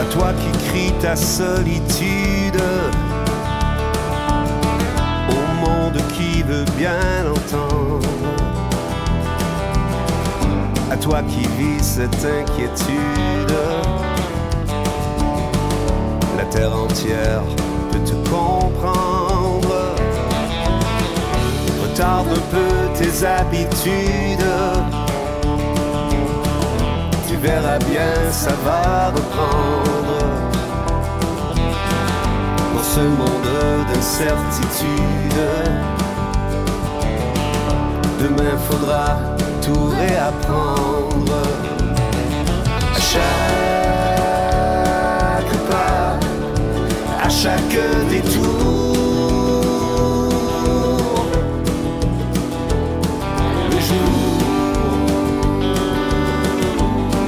À 0.00 0.04
toi 0.12 0.32
qui 0.32 0.68
cries 0.68 0.92
ta 1.00 1.16
solitude, 1.16 2.37
bien 6.78 7.24
l'entendre. 7.24 8.06
À 10.90 10.96
toi 10.96 11.22
qui 11.22 11.46
vis 11.58 11.82
cette 11.82 12.24
inquiétude, 12.24 13.54
la 16.36 16.44
terre 16.44 16.74
entière 16.74 17.42
peut 17.90 17.98
te 17.98 18.14
comprendre. 18.30 19.94
Retarde 21.82 22.28
un 22.28 22.44
peu 22.54 22.70
tes 22.98 23.26
habitudes 23.26 24.46
tu 27.28 27.36
verras 27.36 27.78
bien, 27.78 28.14
ça 28.30 28.52
va 28.64 29.10
reprendre. 29.10 30.18
Dans 32.74 32.82
ce 32.82 33.00
monde 33.00 33.86
d'incertitude, 33.88 35.40
demain 38.18 38.56
faudra 38.68 39.18
tout 39.62 39.90
réapprendre. 39.98 41.42
À 42.96 43.00
chaque 43.12 43.26
pas, 45.70 46.18
à 47.22 47.28
chaque 47.28 47.78
détour. 48.10 48.58
Le 53.70 53.78
jour 53.88 54.38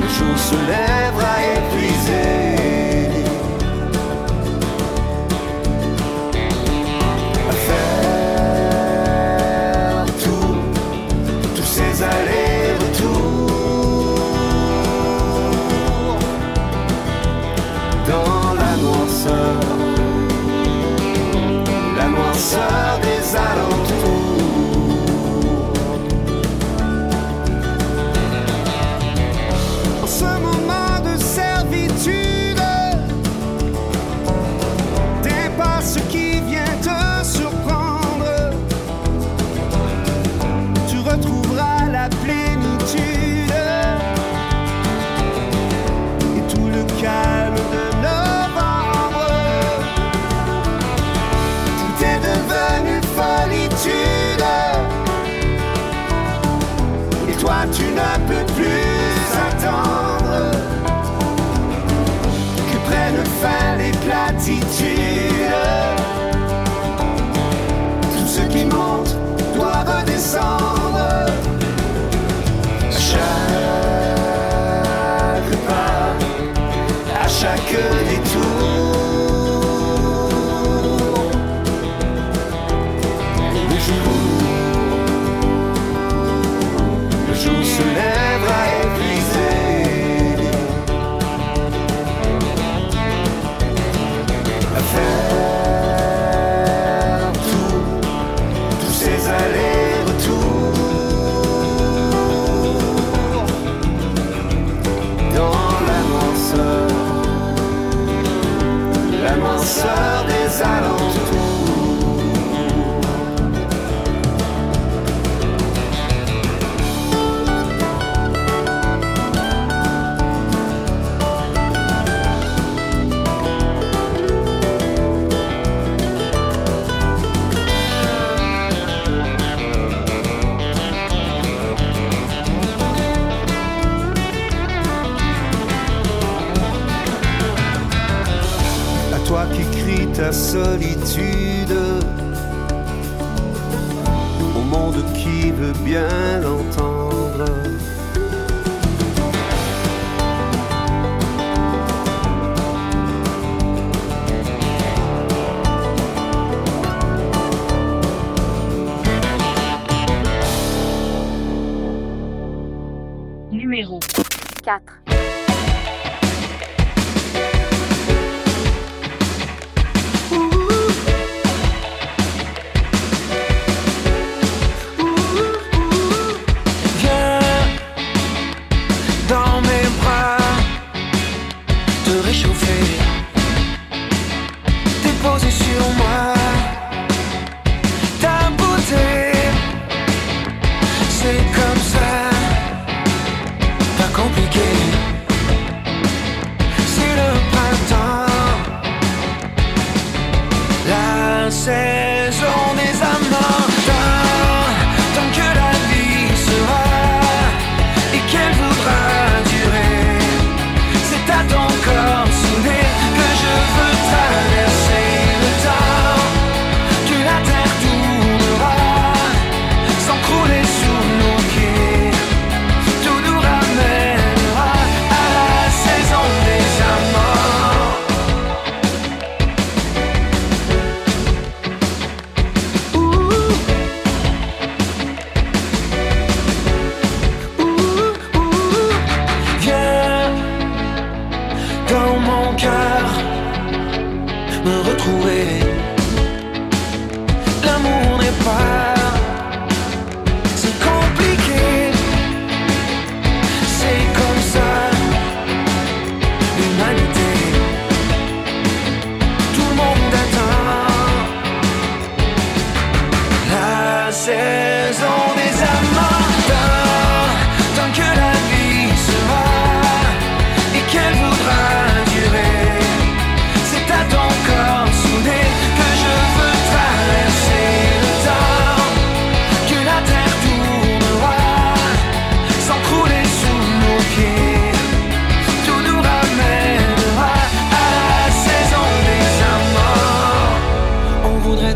le 0.01 0.09
jour 0.09 0.37
se 0.39 0.57
lèvera 0.67 0.80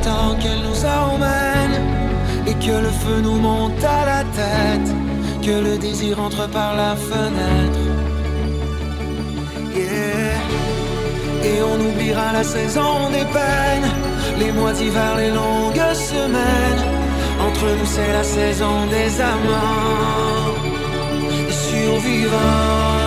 Tant 0.05 0.35
qu'elle 0.39 0.61
nous 0.69 0.85
emmène 0.85 1.77
et 2.47 2.55
que 2.55 2.77
le 2.87 2.91
feu 2.91 3.21
nous 3.23 3.39
monte 3.39 3.83
à 3.83 4.05
la 4.05 4.23
tête, 4.41 4.91
que 5.43 5.57
le 5.69 5.79
désir 5.79 6.21
entre 6.21 6.47
par 6.51 6.77
la 6.77 6.95
fenêtre. 6.95 7.85
Yeah. 9.75 10.37
Et 11.49 11.63
on 11.63 11.79
oubliera 11.89 12.33
la 12.35 12.45
saison 12.45 13.09
des 13.17 13.27
peines, 13.37 13.91
les 14.39 14.53
mois 14.53 14.75
d'hiver, 14.75 15.17
les 15.17 15.31
longues 15.31 15.95
semaines. 15.95 16.83
Entre 17.47 17.67
nous, 17.79 17.87
c'est 17.87 18.13
la 18.13 18.25
saison 18.25 18.87
des 18.91 19.21
amants, 19.21 20.55
des 21.47 21.53
survivants. 21.71 23.04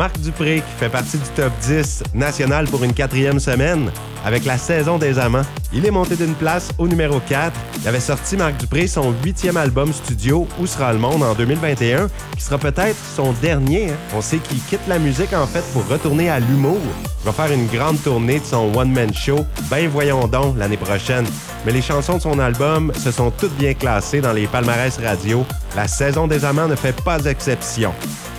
Marc 0.00 0.18
Dupré, 0.20 0.62
qui 0.66 0.78
fait 0.78 0.88
partie 0.88 1.18
du 1.18 1.28
top 1.36 1.52
10 1.60 2.04
national 2.14 2.64
pour 2.68 2.82
une 2.84 2.94
quatrième 2.94 3.38
semaine 3.38 3.90
avec 4.24 4.46
la 4.46 4.56
saison 4.56 4.96
des 4.96 5.18
amants. 5.18 5.42
Il 5.74 5.84
est 5.84 5.90
monté 5.90 6.16
d'une 6.16 6.32
place 6.32 6.70
au 6.78 6.88
numéro 6.88 7.20
4. 7.28 7.52
Il 7.82 7.86
avait 7.86 8.00
sorti 8.00 8.38
Marc 8.38 8.56
Dupré 8.56 8.86
son 8.86 9.12
huitième 9.22 9.58
album 9.58 9.92
studio 9.92 10.48
Où 10.58 10.66
sera 10.66 10.94
le 10.94 10.98
monde 10.98 11.22
en 11.22 11.34
2021, 11.34 12.08
qui 12.34 12.42
sera 12.42 12.56
peut-être 12.56 12.96
son 13.14 13.34
dernier. 13.42 13.90
hein. 13.90 13.96
On 14.16 14.22
sait 14.22 14.38
qu'il 14.38 14.62
quitte 14.62 14.88
la 14.88 14.98
musique 14.98 15.34
en 15.34 15.46
fait 15.46 15.64
pour 15.74 15.86
retourner 15.86 16.30
à 16.30 16.40
l'humour. 16.40 16.80
Il 17.22 17.26
va 17.26 17.32
faire 17.32 17.52
une 17.52 17.66
grande 17.66 18.02
tournée 18.02 18.40
de 18.40 18.44
son 18.46 18.74
one-man 18.74 19.12
show, 19.12 19.44
Ben 19.70 19.86
voyons 19.86 20.26
donc, 20.26 20.56
l'année 20.56 20.78
prochaine. 20.78 21.26
Mais 21.66 21.72
les 21.72 21.82
chansons 21.82 22.16
de 22.16 22.22
son 22.22 22.38
album 22.38 22.90
se 22.94 23.10
sont 23.10 23.30
toutes 23.30 23.54
bien 23.58 23.74
classées 23.74 24.22
dans 24.22 24.32
les 24.32 24.46
palmarès 24.46 24.96
radio. 24.96 25.44
La 25.76 25.86
saison 25.88 26.26
des 26.26 26.46
amants 26.46 26.68
ne 26.68 26.74
fait 26.74 26.98
pas 27.04 27.22
exception. 27.26 27.92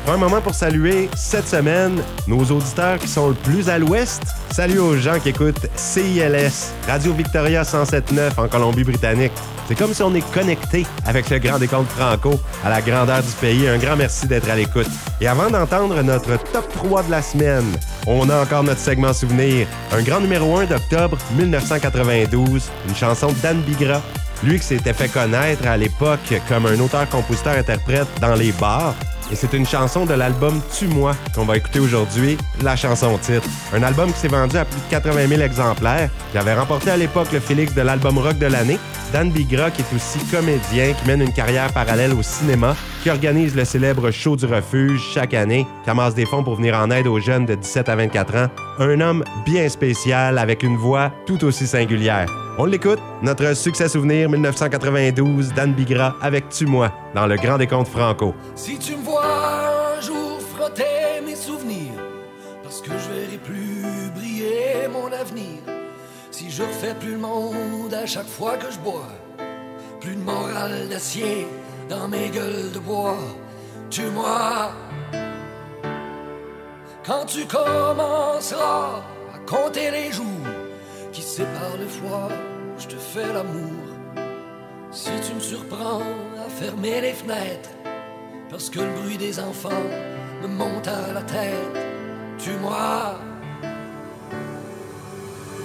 Un 0.08 0.18
moment 0.18 0.41
pour 0.41 0.56
saluer 0.56 1.10
cette 1.16 1.47
semaine 1.47 2.02
nos 2.28 2.43
auditeurs 2.43 2.97
qui 2.97 3.08
sont 3.08 3.30
le 3.30 3.36
plus 3.36 3.70
à 3.70 3.78
l'ouest. 3.78 4.24
Salut 4.52 4.80
aux 4.80 4.97
gens 4.97 5.20
qui 5.20 5.30
écoutent 5.30 5.68
CILS, 5.76 6.74
Radio 6.88 7.14
Victoria 7.14 7.62
107.9 7.62 8.32
en 8.38 8.47
Colombie-Britannique. 8.47 9.32
C'est 9.68 9.76
comme 9.76 9.93
si 9.93 10.02
on 10.02 10.14
est 10.16 10.34
connecté 10.34 10.88
avec 11.06 11.30
le 11.30 11.38
grand 11.38 11.60
décompte 11.60 11.91
franco 11.91 12.32
à 12.66 12.70
la 12.70 12.82
grandeur 12.82 13.22
du 13.22 13.32
pays. 13.39 13.68
Un 13.68 13.78
grand 13.78 13.95
merci 13.95 14.26
d'être 14.26 14.49
à 14.49 14.56
l'écoute. 14.56 14.89
Et 15.22 15.28
avant 15.28 15.52
d'entendre 15.52 16.02
notre 16.02 16.36
top 16.52 16.68
3 16.74 17.04
de 17.04 17.12
la 17.12 17.22
semaine, 17.22 17.72
on 18.08 18.28
a 18.32 18.41
encore 18.41 18.64
notre 18.64 18.82
segment 18.82 19.14
souvenir. 19.14 19.68
Un 19.91 20.02
grand 20.02 20.20
numéro 20.20 20.58
1 20.58 20.66
d'octobre 20.66 21.18
1992, 21.38 22.72
une 22.88 22.95
chanson 22.95 23.32
d'Anne 23.43 23.62
Bigra. 23.62 24.02
Lui 24.43 24.58
qui 24.58 24.66
s'était 24.66 24.93
fait 24.93 25.10
connaître 25.10 25.68
à 25.68 25.78
l'époque 25.78 26.34
comme 26.49 26.66
un 26.66 26.80
auteur-compositeur-interprète 26.80 28.08
dans 28.20 28.34
les 28.34 28.52
bars. 28.54 28.95
Et 29.32 29.36
c'est 29.36 29.53
une 29.53 29.65
chanson 29.65 30.05
de 30.05 30.13
l'album 30.13 30.61
Tue-moi 30.77 31.15
qu'on 31.34 31.45
va 31.45 31.57
écouter 31.57 31.79
aujourd'hui, 31.79 32.38
la 32.61 32.75
chanson 32.75 33.17
titre. 33.17 33.47
Un 33.73 33.84
album 33.84 34.11
qui 34.11 34.19
s'est 34.19 34.27
vendu 34.27 34.57
à 34.57 34.65
plus 34.65 34.79
de 34.79 34.89
80 34.89 35.27
000 35.27 35.41
exemplaires, 35.41 36.09
qui 36.32 36.38
avait 36.38 36.53
remporté 36.53 36.89
à 36.91 36.97
l'époque 36.97 37.32
le 37.32 37.39
Félix 37.39 37.73
de 37.73 37.82
l'album 37.82 38.17
rock 38.17 38.38
de 38.38 38.47
l'année. 38.47 38.77
Dan 39.13 39.29
Bigra, 39.29 39.67
est 39.67 39.95
aussi 39.95 40.19
comédien, 40.32 40.93
qui 40.93 41.07
mène 41.07 41.21
une 41.21 41.34
carrière 41.34 41.71
parallèle 41.73 42.13
au 42.13 42.23
cinéma, 42.23 42.75
qui 43.03 43.09
organise 43.09 43.55
le 43.55 43.65
célèbre 43.65 44.11
show 44.11 44.36
du 44.36 44.45
refuge 44.45 45.01
chaque 45.13 45.34
année, 45.34 45.65
qui 45.84 45.89
amasse 45.89 46.15
des 46.15 46.25
fonds 46.25 46.43
pour 46.43 46.55
venir 46.55 46.75
en 46.75 46.89
aide 46.91 47.07
aux 47.07 47.19
jeunes 47.19 47.45
de 47.45 47.55
17 47.55 47.89
à 47.89 47.95
24 47.95 48.36
ans. 48.36 48.47
Un 48.79 49.01
homme 49.01 49.23
bien 49.45 49.67
spécial 49.69 50.38
avec 50.38 50.63
une 50.63 50.77
voix 50.77 51.11
tout 51.25 51.43
aussi 51.43 51.67
singulière. 51.67 52.27
On 52.64 52.66
l'écoute, 52.66 52.99
notre 53.24 53.55
succès 53.55 53.89
souvenir 53.89 54.30
1992, 54.30 55.51
Dan 55.55 55.74
Bigra 55.74 56.16
avec 56.22 56.47
Tue-moi 56.49 56.93
dans 57.16 57.26
le 57.26 57.36
Grand 57.36 57.57
Décompte 57.57 57.88
Franco. 57.88 58.36
Si 58.53 58.78
tu 58.78 58.95
me 58.97 59.01
vois 59.01 59.95
un 59.97 59.99
jour 59.99 60.39
frotter 60.55 61.22
mes 61.26 61.34
souvenirs, 61.34 61.99
parce 62.62 62.80
que 62.82 62.91
je 62.91 63.20
verrai 63.20 63.38
plus 63.39 64.12
briller 64.16 64.88
mon 64.93 65.07
avenir, 65.12 65.57
si 66.30 66.51
je 66.51 66.62
refais 66.62 66.93
plus 66.99 67.14
le 67.14 67.18
monde 67.18 67.95
à 67.95 68.05
chaque 68.05 68.30
fois 68.30 68.57
que 68.57 68.72
je 68.72 68.78
bois, 68.78 69.09
plus 69.99 70.16
de 70.16 70.22
morale 70.22 70.88
d'acier 70.88 71.47
dans 71.89 72.07
mes 72.07 72.30
gueules 72.30 72.72
de 72.76 72.80
bois, 72.80 73.18
tue-moi. 73.89 74.72
Quand 77.03 77.26
tu 77.26 77.43
commenceras 77.47 79.01
à 79.34 79.39
compter 79.47 79.89
les 79.89 80.12
jours 80.12 80.28
qui 81.12 81.24
séparent 81.24 81.78
le 81.80 81.88
foie, 81.88 82.30
je 82.82 82.88
te 82.88 82.95
fais 82.95 83.32
l'amour. 83.34 83.84
Si 84.91 85.11
tu 85.25 85.34
me 85.36 85.39
surprends 85.39 86.01
à 86.45 86.49
fermer 86.49 86.99
les 87.01 87.13
fenêtres, 87.13 87.69
parce 88.49 88.69
que 88.69 88.79
le 88.79 88.91
bruit 89.01 89.17
des 89.17 89.39
enfants 89.39 89.86
me 90.41 90.47
monte 90.47 90.88
à 90.88 91.13
la 91.13 91.21
tête, 91.21 91.77
tue-moi. 92.39 93.19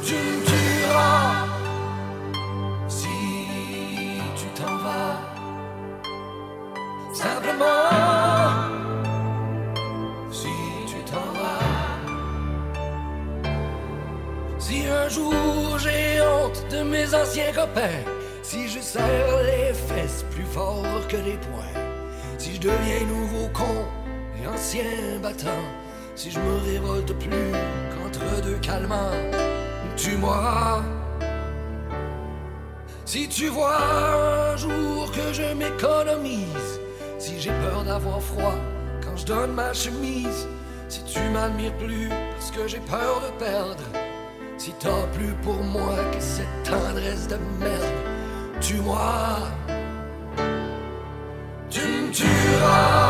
Tu 0.05 0.15
me 0.15 0.45
tueras 0.45 1.66
si 18.43 18.69
je 18.69 18.81
serre 18.81 19.43
les 19.43 19.75
fesses 19.75 20.25
plus 20.31 20.45
fort 20.45 21.07
que 21.09 21.17
les 21.17 21.37
poings, 21.37 21.83
si 22.39 22.55
je 22.55 22.61
deviens 22.61 23.07
nouveau 23.07 23.49
con 23.53 23.85
et 24.41 24.47
ancien 24.47 25.19
battant, 25.23 25.65
si 26.15 26.31
je 26.31 26.41
me 26.41 26.57
révolte 26.65 27.13
plus 27.19 27.53
qu'entre 27.93 28.43
deux 28.43 28.59
calmants, 28.63 29.11
tue-moi. 29.97 30.83
Si 33.05 33.29
tu 33.29 33.49
vois 33.49 33.83
un 33.83 34.57
jour 34.57 35.13
que 35.13 35.33
je 35.33 35.55
m'économise, 35.55 36.81
si 37.19 37.39
j'ai 37.39 37.51
peur 37.51 37.85
d'avoir 37.85 38.23
froid 38.23 38.59
quand 39.05 39.17
je 39.17 39.27
donne 39.27 39.53
ma 39.53 39.75
chemise, 39.75 40.49
si 40.89 41.05
tu 41.05 41.21
m'admires 41.35 41.77
plus 41.77 42.09
parce 42.09 42.51
que 42.51 42.67
j'ai 42.67 42.81
peur 42.81 43.21
de 43.21 43.45
perdre, 43.45 43.85
si 44.67 44.73
t'as 44.81 45.07
plus 45.15 45.33
pour 45.45 45.63
moi 45.63 45.95
que 46.13 46.21
cette 46.21 46.63
tendresse 46.65 47.29
de 47.29 47.39
merde, 47.61 48.01
tue-moi. 48.61 49.39
Tu 51.71 51.79
me 51.79 52.11
tueras 52.11 53.06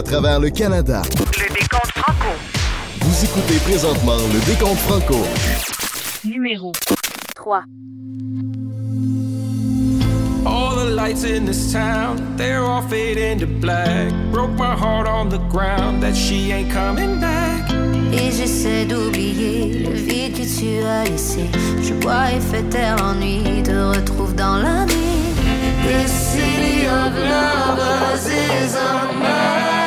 à 0.00 0.02
travers 0.02 0.40
le 0.40 0.48
Canada. 0.48 1.02
Le 1.18 1.52
décompte 1.52 1.92
franco. 1.94 2.28
Vous 3.00 3.22
écoutez 3.22 3.58
présentement 3.58 4.16
le 4.32 4.40
Décompte 4.46 4.78
Franco. 4.78 5.18
Numéro 6.24 6.72
3. 7.34 7.64
All 10.46 10.76
the 10.76 10.90
lights 10.94 11.24
in 11.24 11.44
this 11.44 11.70
town, 11.70 12.16
they're 12.38 12.64
all 12.64 12.80
fading 12.80 13.40
to 13.40 13.46
black. 13.46 14.10
Broke 14.32 14.52
my 14.52 14.74
heart 14.74 15.06
on 15.06 15.28
the 15.28 15.40
ground 15.50 16.02
that 16.02 16.14
she 16.14 16.50
ain't 16.50 16.72
coming 16.72 17.20
back. 17.20 17.70
Et 18.10 18.32
j'essaie 18.32 18.86
d'oublier 18.86 19.86
le 19.86 19.92
vide 19.92 20.32
que 20.32 20.46
tu 20.46 20.82
as 20.82 21.04
laissé. 21.04 21.44
Je 21.82 21.92
bois 21.92 22.32
et 22.32 22.40
fais 22.40 22.62
taire 22.70 22.96
l'ennui, 22.96 23.62
te 23.62 23.72
retrouve 23.72 24.34
dans 24.34 24.56
la 24.56 24.86
nuit. 24.86 25.34
This 25.86 26.10
city 26.10 26.86
of 26.86 27.12
lovers 27.12 28.26
is 28.26 28.74
a 28.76 29.12
murder. 29.12 29.79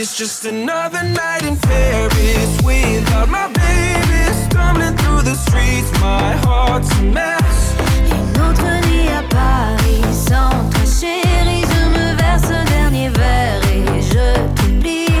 It's 0.00 0.16
just 0.16 0.44
another 0.44 1.02
night 1.02 1.42
in 1.42 1.56
Paris 1.56 2.62
without 2.62 3.28
my 3.28 3.48
baby. 3.48 4.32
Stumbling 4.44 4.96
through 4.96 5.22
the 5.22 5.34
streets, 5.34 5.90
my 6.00 6.36
heart's 6.44 6.90
a 7.00 7.02
mess. 7.02 7.74
Une 8.06 8.40
autre 8.40 8.68
nuit 8.86 9.08
à 9.08 9.22
Paris 9.28 10.02
sans 10.12 10.50
toi, 10.70 10.84
chérie. 10.84 11.64
Je 11.72 11.82
me 11.96 12.16
verse 12.16 12.48
un 12.50 12.64
dernier 12.66 13.08
verre 13.08 13.60
et 13.74 14.00
je 14.00 14.26
t'oublie. 14.54 15.14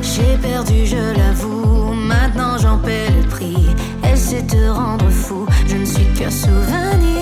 J'ai 0.00 0.36
perdu, 0.40 0.86
je 0.86 1.18
l'avoue. 1.18 1.92
Maintenant 1.92 2.56
j'en 2.58 2.78
paie 2.78 3.10
le 3.10 3.26
prix. 3.28 3.66
Elle 4.04 4.16
sait 4.16 4.46
te 4.46 4.68
rendre 4.68 5.10
fou. 5.10 5.44
Je 5.66 5.76
ne 5.76 5.84
suis 5.84 6.06
qu'un 6.14 6.30
souvenir. 6.30 7.19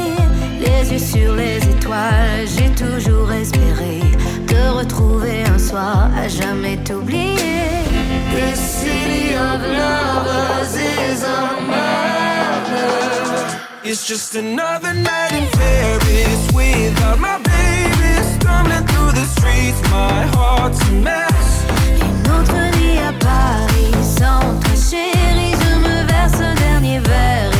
Les 0.60 0.92
yeux 0.92 0.98
sur 0.98 1.34
les 1.34 1.58
étoiles. 1.58 2.46
J'ai 2.46 2.70
toujours 2.70 3.32
espéré 3.32 4.00
te 4.46 4.68
retrouver 4.70 5.44
un 5.44 5.58
soir 5.58 6.10
à 6.16 6.28
jamais 6.28 6.76
t'oublier. 6.78 7.36
This 8.34 8.58
city 8.58 9.34
of 9.34 9.60
lovers 9.62 10.74
is 10.74 11.22
a 11.22 11.60
murder. 11.66 13.08
It's 13.84 14.06
just 14.06 14.34
another 14.34 14.92
night 14.94 15.32
in 15.32 15.46
Paris 15.52 16.48
without 16.52 17.18
my 17.18 17.38
baby. 17.38 18.22
Stumbling 18.34 18.86
through 18.86 19.12
the 19.12 19.26
streets, 19.26 19.80
my 19.90 20.26
heart's 20.34 20.80
a 20.88 20.92
mess. 20.92 21.64
Une 22.00 22.30
autre 22.30 22.58
nuit 22.78 22.98
à 22.98 23.12
Paris 23.12 23.94
sans 24.02 24.40
toi, 24.60 24.74
chérie. 24.90 25.54
Je 25.62 25.78
me 25.78 26.06
verse 26.06 26.40
un 26.40 26.54
dernier 26.54 26.98
verre 27.00 27.57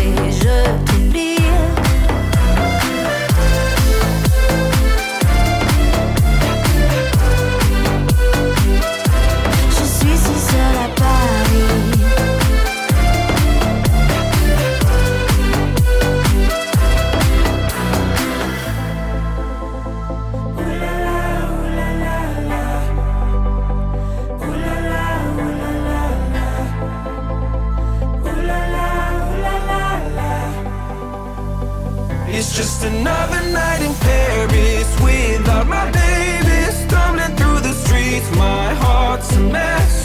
Just 32.59 32.82
another 32.82 33.40
night 33.52 33.82
in 33.82 33.94
Paris 33.94 35.00
without 35.00 35.68
my 35.68 35.88
baby. 35.92 36.72
Stumbling 36.72 37.36
through 37.36 37.61
the 37.61 37.72
streets, 37.72 38.28
my 38.34 38.74
heart's 38.74 39.30
a 39.36 39.40
mess. 39.42 39.97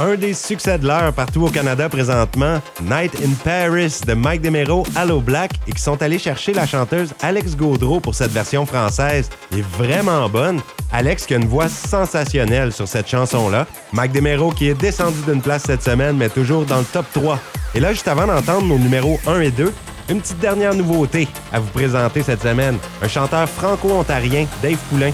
Un 0.00 0.14
des 0.14 0.32
succès 0.32 0.78
de 0.78 0.86
l'heure 0.86 1.12
partout 1.12 1.44
au 1.46 1.50
Canada 1.50 1.88
présentement, 1.88 2.60
Night 2.80 3.16
in 3.20 3.32
Paris 3.42 4.00
de 4.06 4.14
Mike 4.14 4.42
DeMero, 4.42 4.86
Allo 4.94 5.20
Black, 5.20 5.50
et 5.66 5.72
qui 5.72 5.82
sont 5.82 6.00
allés 6.00 6.20
chercher 6.20 6.52
la 6.52 6.68
chanteuse 6.68 7.12
Alex 7.20 7.56
Gaudreau 7.56 7.98
pour 7.98 8.14
cette 8.14 8.30
version 8.30 8.64
française. 8.64 9.28
Est 9.50 9.66
vraiment 9.76 10.28
bonne. 10.28 10.60
Alex 10.92 11.26
qui 11.26 11.34
a 11.34 11.38
une 11.38 11.48
voix 11.48 11.68
sensationnelle 11.68 12.72
sur 12.72 12.86
cette 12.86 13.08
chanson-là. 13.08 13.66
Mike 13.92 14.12
DeMero 14.12 14.52
qui 14.52 14.68
est 14.68 14.80
descendu 14.80 15.18
d'une 15.26 15.42
place 15.42 15.64
cette 15.64 15.82
semaine, 15.82 16.16
mais 16.16 16.28
toujours 16.28 16.64
dans 16.64 16.78
le 16.78 16.84
top 16.84 17.06
3. 17.12 17.40
Et 17.74 17.80
là, 17.80 17.92
juste 17.92 18.06
avant 18.06 18.28
d'entendre 18.28 18.68
nos 18.68 18.78
numéros 18.78 19.18
1 19.26 19.40
et 19.40 19.50
2, 19.50 19.72
une 20.10 20.20
petite 20.20 20.38
dernière 20.38 20.74
nouveauté 20.74 21.26
à 21.52 21.58
vous 21.58 21.70
présenter 21.70 22.22
cette 22.22 22.42
semaine. 22.42 22.78
Un 23.02 23.08
chanteur 23.08 23.48
franco-ontarien, 23.48 24.46
Dave 24.62 24.78
Poulain. 24.90 25.10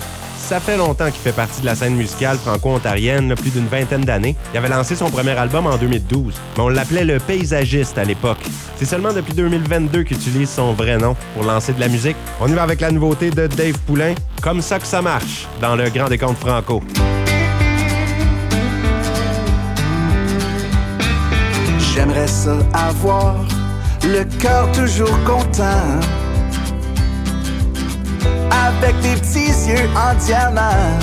Ça 0.47 0.61
fait 0.61 0.77
longtemps 0.77 1.07
qu'il 1.07 1.23
fait 1.23 1.33
partie 1.33 1.63
de 1.63 1.67
la 1.67 1.75
scène 1.75 1.95
musicale 1.97 2.37
franco-ontarienne, 2.37 3.35
plus 3.35 3.49
d'une 3.49 3.67
vingtaine 3.67 4.03
d'années. 4.03 4.37
Il 4.53 4.59
avait 4.59 4.69
lancé 4.69 4.95
son 4.95 5.09
premier 5.09 5.31
album 5.31 5.67
en 5.67 5.79
2012, 5.79 6.35
mais 6.57 6.63
on 6.63 6.69
l'appelait 6.69 7.07
le 7.07 7.19
paysagiste 7.19 7.97
à 7.97 8.05
l'époque. 8.05 8.37
C'est 8.77 8.85
seulement 8.85 9.15
depuis 9.15 9.33
2022 9.33 10.03
qu'il 10.03 10.19
utilise 10.19 10.51
son 10.51 10.75
vrai 10.75 10.99
nom 10.99 11.17
pour 11.33 11.45
lancer 11.45 11.73
de 11.73 11.81
la 11.81 11.89
musique. 11.89 12.17
On 12.43 12.49
y 12.49 12.53
va 12.53 12.63
avec 12.63 12.83
la 12.83 12.91
nouveauté 12.91 13.31
de 13.31 13.47
Dave 13.47 13.79
Poulain, 13.87 14.15
Comme 14.43 14.61
ça 14.61 14.79
que 14.79 14.87
ça 14.87 15.01
marche, 15.01 15.49
dans 15.63 15.77
le 15.77 15.89
Grand 15.89 16.11
Décompte 16.11 16.39
Franco. 16.39 16.83
J'aimerais 21.95 22.29
ça 22.29 22.59
avoir 22.75 23.37
le 24.03 24.25
cœur 24.39 24.71
toujours 24.73 25.19
content. 25.25 26.01
Avec 28.67 28.99
des 29.01 29.17
petits 29.17 29.53
yeux 29.69 29.89
en 29.95 30.15
diamant. 30.15 30.99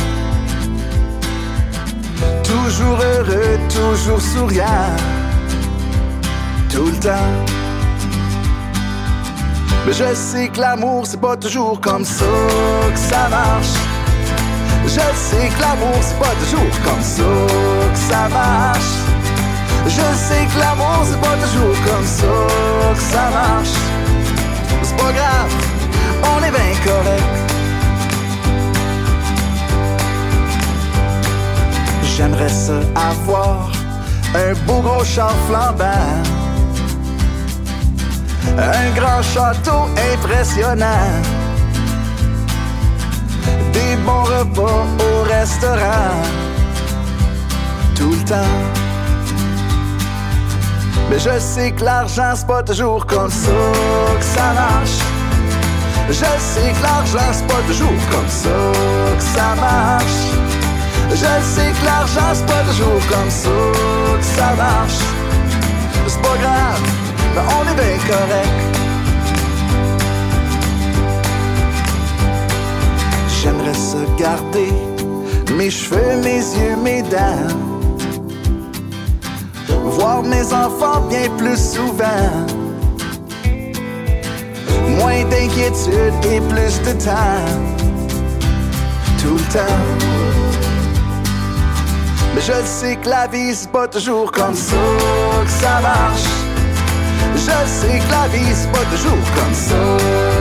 Toujours 2.43 2.99
heureux, 2.99 3.59
toujours 3.69 4.21
souriant. 4.21 4.95
Tout 6.69 6.85
le 6.85 6.99
temps. 6.99 7.31
Mais 9.85 9.93
je 9.93 10.13
sais 10.15 10.47
que 10.49 10.59
l'amour, 10.59 11.05
c'est 11.05 11.21
pas 11.21 11.37
toujours 11.37 11.79
comme 11.79 12.05
ça 12.05 12.25
que 12.93 12.99
ça 12.99 13.29
marche. 13.29 13.75
Je 14.85 14.89
sais 14.89 15.47
que 15.55 15.61
l'amour, 15.61 15.97
c'est 16.01 16.19
pas 16.19 16.35
toujours 16.43 16.71
comme 16.83 17.01
ça 17.01 17.23
que 17.93 17.99
ça 17.99 18.29
marche. 18.29 18.93
Je 19.85 19.91
sais 19.91 20.45
que 20.45 20.59
l'amour 20.59 21.03
c'est 21.03 21.19
pas 21.19 21.35
toujours 21.43 21.75
comme 21.85 22.05
ça 22.05 22.93
que 22.93 23.01
ça 23.01 23.29
marche. 23.31 23.75
C'est 24.83 24.95
pas 24.95 25.11
grave, 25.11 25.53
on 26.23 26.43
est 26.43 26.51
bien 26.51 26.75
correct. 26.85 27.40
J'aimerais 32.21 32.49
ça 32.49 32.73
avoir 32.93 33.71
un 34.35 34.53
beau 34.67 34.79
gros 34.81 35.03
char 35.03 35.33
flambant. 35.47 36.21
Un 38.59 38.91
grand 38.91 39.23
château 39.23 39.87
impressionnant. 40.13 41.09
Des 43.73 43.95
bons 44.05 44.21
repas 44.21 44.85
au 44.99 45.23
restaurant. 45.23 46.13
Tout 47.95 48.11
le 48.11 48.23
temps. 48.23 48.59
Mais 51.09 51.17
je 51.17 51.39
sais 51.39 51.71
que 51.71 51.83
l'argent 51.83 52.33
c'est 52.35 52.45
pas 52.45 52.61
toujours 52.61 53.03
comme 53.07 53.31
ça 53.31 53.61
que 54.19 54.23
ça 54.23 54.53
marche. 54.53 54.99
Je 56.07 56.13
sais 56.13 56.71
que 56.71 56.83
l'argent 56.83 57.31
c'est 57.31 57.47
pas 57.47 57.63
toujours 57.65 58.01
comme 58.11 58.29
ça 58.29 58.59
que 59.17 59.23
ça 59.23 59.55
marche. 59.59 60.50
Je 61.11 61.17
sais 61.17 61.71
que 61.79 61.85
l'argent 61.85 62.33
c'est 62.33 62.45
pas 62.45 62.63
toujours 62.69 63.01
comme 63.09 63.29
ça 63.29 63.49
que 64.19 64.25
ça 64.25 64.53
marche. 64.55 65.03
C'est 66.07 66.21
pas 66.21 66.37
grave, 66.37 66.81
mais 67.35 67.41
on 67.57 67.63
est 67.71 67.75
bien 67.75 67.97
correct. 68.07 68.59
J'aimerais 73.41 73.73
se 73.73 74.21
garder 74.21 74.73
mes 75.57 75.69
cheveux, 75.69 76.17
mes 76.23 76.37
yeux, 76.37 76.75
mes 76.83 77.01
dents 77.03 77.71
voir 80.01 80.23
mes 80.23 80.53
enfants 80.53 81.01
bien 81.09 81.29
plus 81.37 81.57
souvent. 81.57 82.29
Moins 84.97 85.23
d'inquiétude 85.25 86.25
et 86.31 86.41
plus 86.41 86.81
de 86.81 86.93
temps. 87.03 87.45
Tout 89.21 89.35
le 89.35 89.53
temps. 89.53 90.10
Mais 92.33 92.41
je 92.41 92.65
sais 92.65 92.95
que 92.95 93.09
la 93.09 93.27
vie 93.27 93.53
c'est 93.53 93.71
pas 93.71 93.87
toujours 93.87 94.31
comme 94.31 94.55
ça 94.55 94.75
que 95.43 95.51
ça 95.51 95.81
marche. 95.81 96.29
Je 97.35 97.41
sais 97.41 97.99
que 97.99 98.11
la 98.11 98.27
vie 98.29 98.53
c'est 98.53 98.71
pas 98.71 98.85
toujours 98.91 99.23
comme 99.35 99.53
ça 99.53 99.75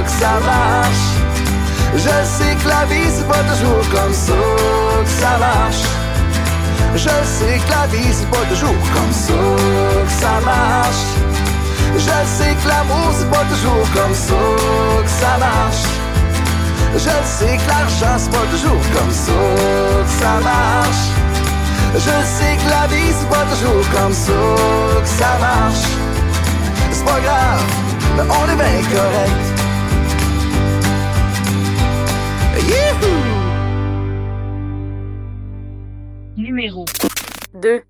que 0.05 0.11
ça 0.11 0.38
marche. 0.45 1.09
Je 1.95 2.16
sais 2.34 2.55
que 2.62 2.68
la 2.68 2.84
vie 2.86 3.11
c'est 3.12 3.26
pas 3.26 3.43
toujours 3.51 3.84
comme 3.91 4.14
ça 4.14 4.32
que 5.05 5.11
ça 5.11 5.38
marche. 5.38 5.84
Je 6.95 7.09
sais 7.09 7.59
que 7.59 7.70
la 7.70 7.86
vie 7.88 8.12
c'est 8.12 8.30
pas 8.30 8.45
toujours 8.49 8.80
comme 8.95 9.12
ça 9.12 9.34
que 10.07 10.12
ça 10.22 10.41
marche. 10.45 11.07
Je 11.95 12.16
sais 12.36 12.55
que 12.55 12.68
l'amour 12.68 13.12
c'est 13.18 13.30
pas 13.30 13.45
toujours 13.53 13.86
comme 13.93 14.14
ça 14.14 14.34
que 15.03 15.11
ça 15.11 15.38
marche. 15.38 15.86
Je 16.95 16.99
sais 17.24 17.57
que 17.57 17.68
l'argent 17.68 18.16
c'est 18.18 18.30
pas 18.30 18.47
toujours 18.51 18.82
comme 18.95 19.12
ça 19.12 19.32
que 20.05 20.22
ça 20.22 20.41
marche. 20.43 21.19
Je 21.95 21.99
sais 21.99 22.57
que 22.57 22.68
la 22.70 22.86
vie 22.86 23.12
c'est 23.12 23.28
pas 23.28 23.45
toujours 23.45 23.84
comme 23.91 24.12
ça 24.12 24.32
que 25.03 25.09
ça 25.09 25.38
marche. 25.41 25.86
C'est 26.93 27.05
pas 27.05 27.20
grave, 27.20 27.62
mais 28.16 28.22
on 28.22 28.45
est 28.49 28.57
bien 28.57 28.82
correct. 28.95 29.43
Youhou! 32.68 33.16
Numéro 36.36 36.84
2. 37.55 37.82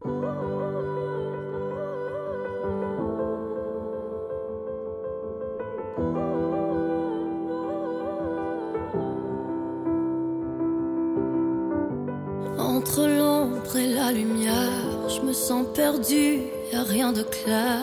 Et 13.76 13.88
la 13.88 14.12
lumière, 14.12 15.08
je 15.08 15.20
me 15.20 15.32
sens 15.32 15.66
perdu, 15.74 16.40
y 16.72 16.76
a 16.76 16.82
rien 16.82 17.12
de 17.12 17.22
clair. 17.22 17.80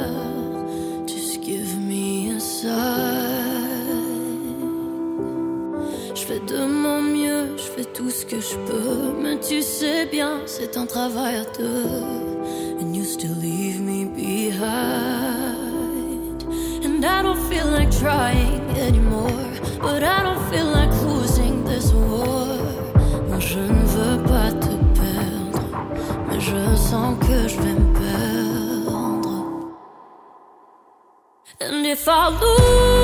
Just 1.07 1.43
give 1.43 1.77
me 1.77 2.35
a 2.35 2.39
sign. 2.39 2.67
Je 6.15 6.21
fais 6.21 6.39
de 6.39 6.65
mon 6.65 7.01
mieux, 7.01 7.55
je 7.57 7.63
fais 7.63 7.85
tout 7.85 8.09
ce 8.09 8.25
que 8.25 8.39
je 8.39 8.55
peux, 8.67 9.13
mais 9.21 9.39
tu 9.39 9.61
sais 9.61 10.05
bien, 10.07 10.41
c'est 10.45 10.77
un 10.77 10.85
travail 10.85 11.35
à 11.35 11.45
deux. 11.57 11.85
And 12.81 12.93
you 12.93 13.03
still 13.03 13.35
leave 13.35 13.79
me 13.79 14.05
behind. 14.05 14.57
And 16.83 17.05
I 17.05 17.21
don't 17.21 17.39
feel 17.49 17.67
like 17.67 17.91
trying 17.91 18.56
sens 26.89 27.17
que 27.19 27.47
je 27.49 27.57
vais 27.63 27.73
me 27.73 27.93
perdre. 27.93 29.27
And 31.59 31.85
if 31.85 32.07
I 32.07 32.29
lose 32.29 32.96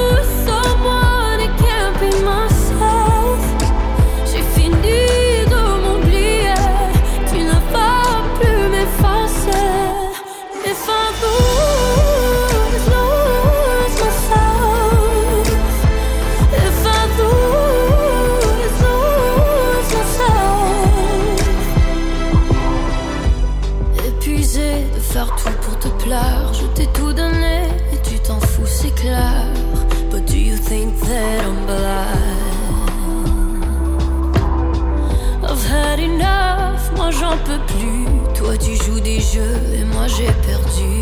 jeux 39.33 39.61
et 39.79 39.85
moi 39.93 40.07
j'ai 40.07 40.31
perdu. 40.47 40.93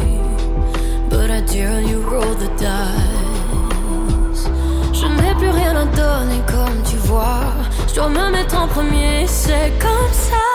But 1.10 1.30
I 1.30 1.42
dare 1.42 1.82
you 1.82 2.00
roll 2.12 2.34
the 2.44 2.50
dice. 2.62 4.44
Je 4.94 5.06
n'ai 5.18 5.34
plus 5.36 5.50
rien 5.50 5.76
à 5.76 5.86
donner 5.86 6.42
comme 6.48 6.80
tu 6.90 6.98
vois. 7.10 7.54
Je 7.88 7.96
dois 7.96 8.10
me 8.10 8.32
mettre 8.32 8.56
en 8.64 8.68
premier, 8.68 9.28
c'est 9.28 9.72
comme 9.86 10.14
ça. 10.28 10.48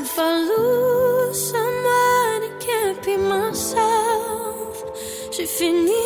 If 0.00 0.16
I 0.18 0.32
lose 0.50 1.38
someone, 1.50 2.42
it 2.48 2.54
can't 2.66 2.98
be 3.04 3.14
myself. 3.18 4.74
J'ai 5.34 5.46
fini 5.46 6.01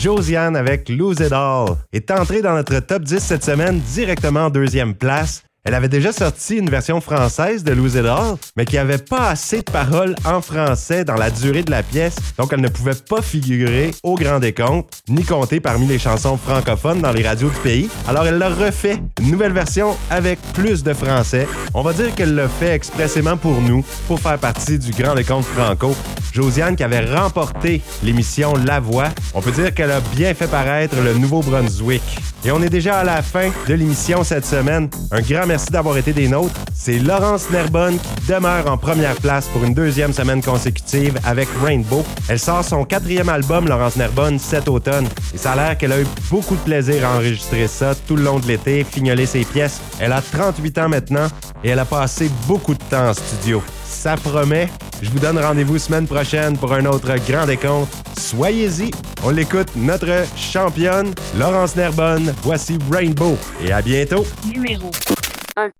Josiane 0.00 0.54
avec 0.54 0.88
Lose 0.88 1.18
It 1.18 1.32
All 1.32 1.70
est 1.92 2.10
entrée 2.12 2.40
dans 2.40 2.54
notre 2.54 2.78
top 2.78 3.02
10 3.02 3.18
cette 3.18 3.44
semaine 3.44 3.80
directement 3.80 4.44
en 4.44 4.50
deuxième 4.50 4.94
place. 4.94 5.42
Elle 5.68 5.74
avait 5.74 5.88
déjà 5.90 6.12
sorti 6.12 6.56
une 6.56 6.70
version 6.70 6.98
française 6.98 7.62
de 7.62 7.72
Lose 7.72 7.94
It 7.94 8.06
All, 8.06 8.36
mais 8.56 8.64
qui 8.64 8.78
avait 8.78 8.96
pas 8.96 9.28
assez 9.28 9.58
de 9.58 9.70
paroles 9.70 10.14
en 10.24 10.40
français 10.40 11.04
dans 11.04 11.16
la 11.16 11.30
durée 11.30 11.62
de 11.62 11.70
la 11.70 11.82
pièce, 11.82 12.16
donc 12.38 12.54
elle 12.54 12.62
ne 12.62 12.68
pouvait 12.68 12.94
pas 12.94 13.20
figurer 13.20 13.90
au 14.02 14.14
grand 14.14 14.38
décompte, 14.38 15.02
ni 15.10 15.22
compter 15.24 15.60
parmi 15.60 15.86
les 15.86 15.98
chansons 15.98 16.38
francophones 16.38 17.02
dans 17.02 17.12
les 17.12 17.22
radios 17.22 17.50
du 17.50 17.58
pays. 17.58 17.90
Alors 18.08 18.26
elle 18.26 18.38
l'a 18.38 18.48
refait, 18.48 18.96
une 19.20 19.30
nouvelle 19.30 19.52
version 19.52 19.94
avec 20.08 20.38
plus 20.54 20.82
de 20.82 20.94
français. 20.94 21.46
On 21.74 21.82
va 21.82 21.92
dire 21.92 22.14
qu'elle 22.14 22.34
l'a 22.34 22.48
fait 22.48 22.72
expressément 22.72 23.36
pour 23.36 23.60
nous, 23.60 23.84
pour 24.06 24.20
faire 24.20 24.38
partie 24.38 24.78
du 24.78 24.92
grand 24.92 25.14
décompte 25.14 25.48
franco. 25.48 25.94
Josiane 26.32 26.76
qui 26.76 26.84
avait 26.84 27.14
remporté 27.14 27.82
l'émission 28.02 28.54
La 28.64 28.80
Voix, 28.80 29.08
on 29.34 29.42
peut 29.42 29.52
dire 29.52 29.74
qu'elle 29.74 29.90
a 29.90 30.00
bien 30.00 30.32
fait 30.32 30.46
paraître 30.46 30.96
le 30.96 31.12
Nouveau-Brunswick. 31.12 32.02
Et 32.44 32.52
on 32.52 32.62
est 32.62 32.68
déjà 32.68 32.98
à 32.98 33.04
la 33.04 33.20
fin 33.20 33.50
de 33.66 33.74
l'émission 33.74 34.22
cette 34.22 34.46
semaine. 34.46 34.88
Un 35.10 35.20
grand 35.20 35.46
merci 35.46 35.66
d'avoir 35.70 35.96
été 35.96 36.12
des 36.12 36.28
nôtres. 36.28 36.54
C'est 36.72 36.98
Laurence 36.98 37.50
Nerbonne 37.50 37.98
qui 37.98 38.32
demeure 38.32 38.70
en 38.70 38.78
première 38.78 39.16
place 39.16 39.48
pour 39.48 39.64
une 39.64 39.74
deuxième 39.74 40.12
semaine 40.12 40.42
consécutive 40.42 41.18
avec 41.24 41.48
Rainbow. 41.62 42.04
Elle 42.28 42.38
sort 42.38 42.64
son 42.64 42.84
quatrième 42.84 43.28
album, 43.28 43.68
Laurence 43.68 43.96
Nerbonne, 43.96 44.38
cet 44.38 44.68
automne. 44.68 45.08
Et 45.34 45.38
ça 45.38 45.52
a 45.52 45.56
l'air 45.56 45.78
qu'elle 45.78 45.92
a 45.92 46.00
eu 46.00 46.06
beaucoup 46.30 46.54
de 46.54 46.60
plaisir 46.60 47.04
à 47.04 47.16
enregistrer 47.16 47.66
ça 47.66 47.94
tout 48.06 48.16
le 48.16 48.22
long 48.22 48.38
de 48.38 48.46
l'été, 48.46 48.84
fignoler 48.84 49.26
ses 49.26 49.44
pièces. 49.44 49.80
Elle 49.98 50.12
a 50.12 50.22
38 50.22 50.78
ans 50.78 50.88
maintenant 50.88 51.26
et 51.64 51.70
elle 51.70 51.78
a 51.80 51.84
passé 51.84 52.30
beaucoup 52.46 52.74
de 52.74 52.82
temps 52.88 53.08
en 53.08 53.14
studio. 53.14 53.62
Ça 53.84 54.16
promet. 54.16 54.68
Je 55.02 55.10
vous 55.10 55.18
donne 55.18 55.38
rendez-vous 55.38 55.78
semaine 55.78 56.06
prochaine 56.06 56.56
pour 56.56 56.72
un 56.72 56.84
autre 56.86 57.14
grand 57.28 57.46
décompte. 57.46 57.92
Soyez-y. 58.18 58.90
On 59.24 59.30
l'écoute, 59.30 59.68
notre 59.76 60.24
championne, 60.36 61.14
Laurence 61.38 61.76
Nerbonne. 61.76 62.34
Voici 62.42 62.78
Rainbow. 62.90 63.36
Et 63.64 63.72
à 63.72 63.80
bientôt. 63.80 64.26
Numéro 64.52 64.90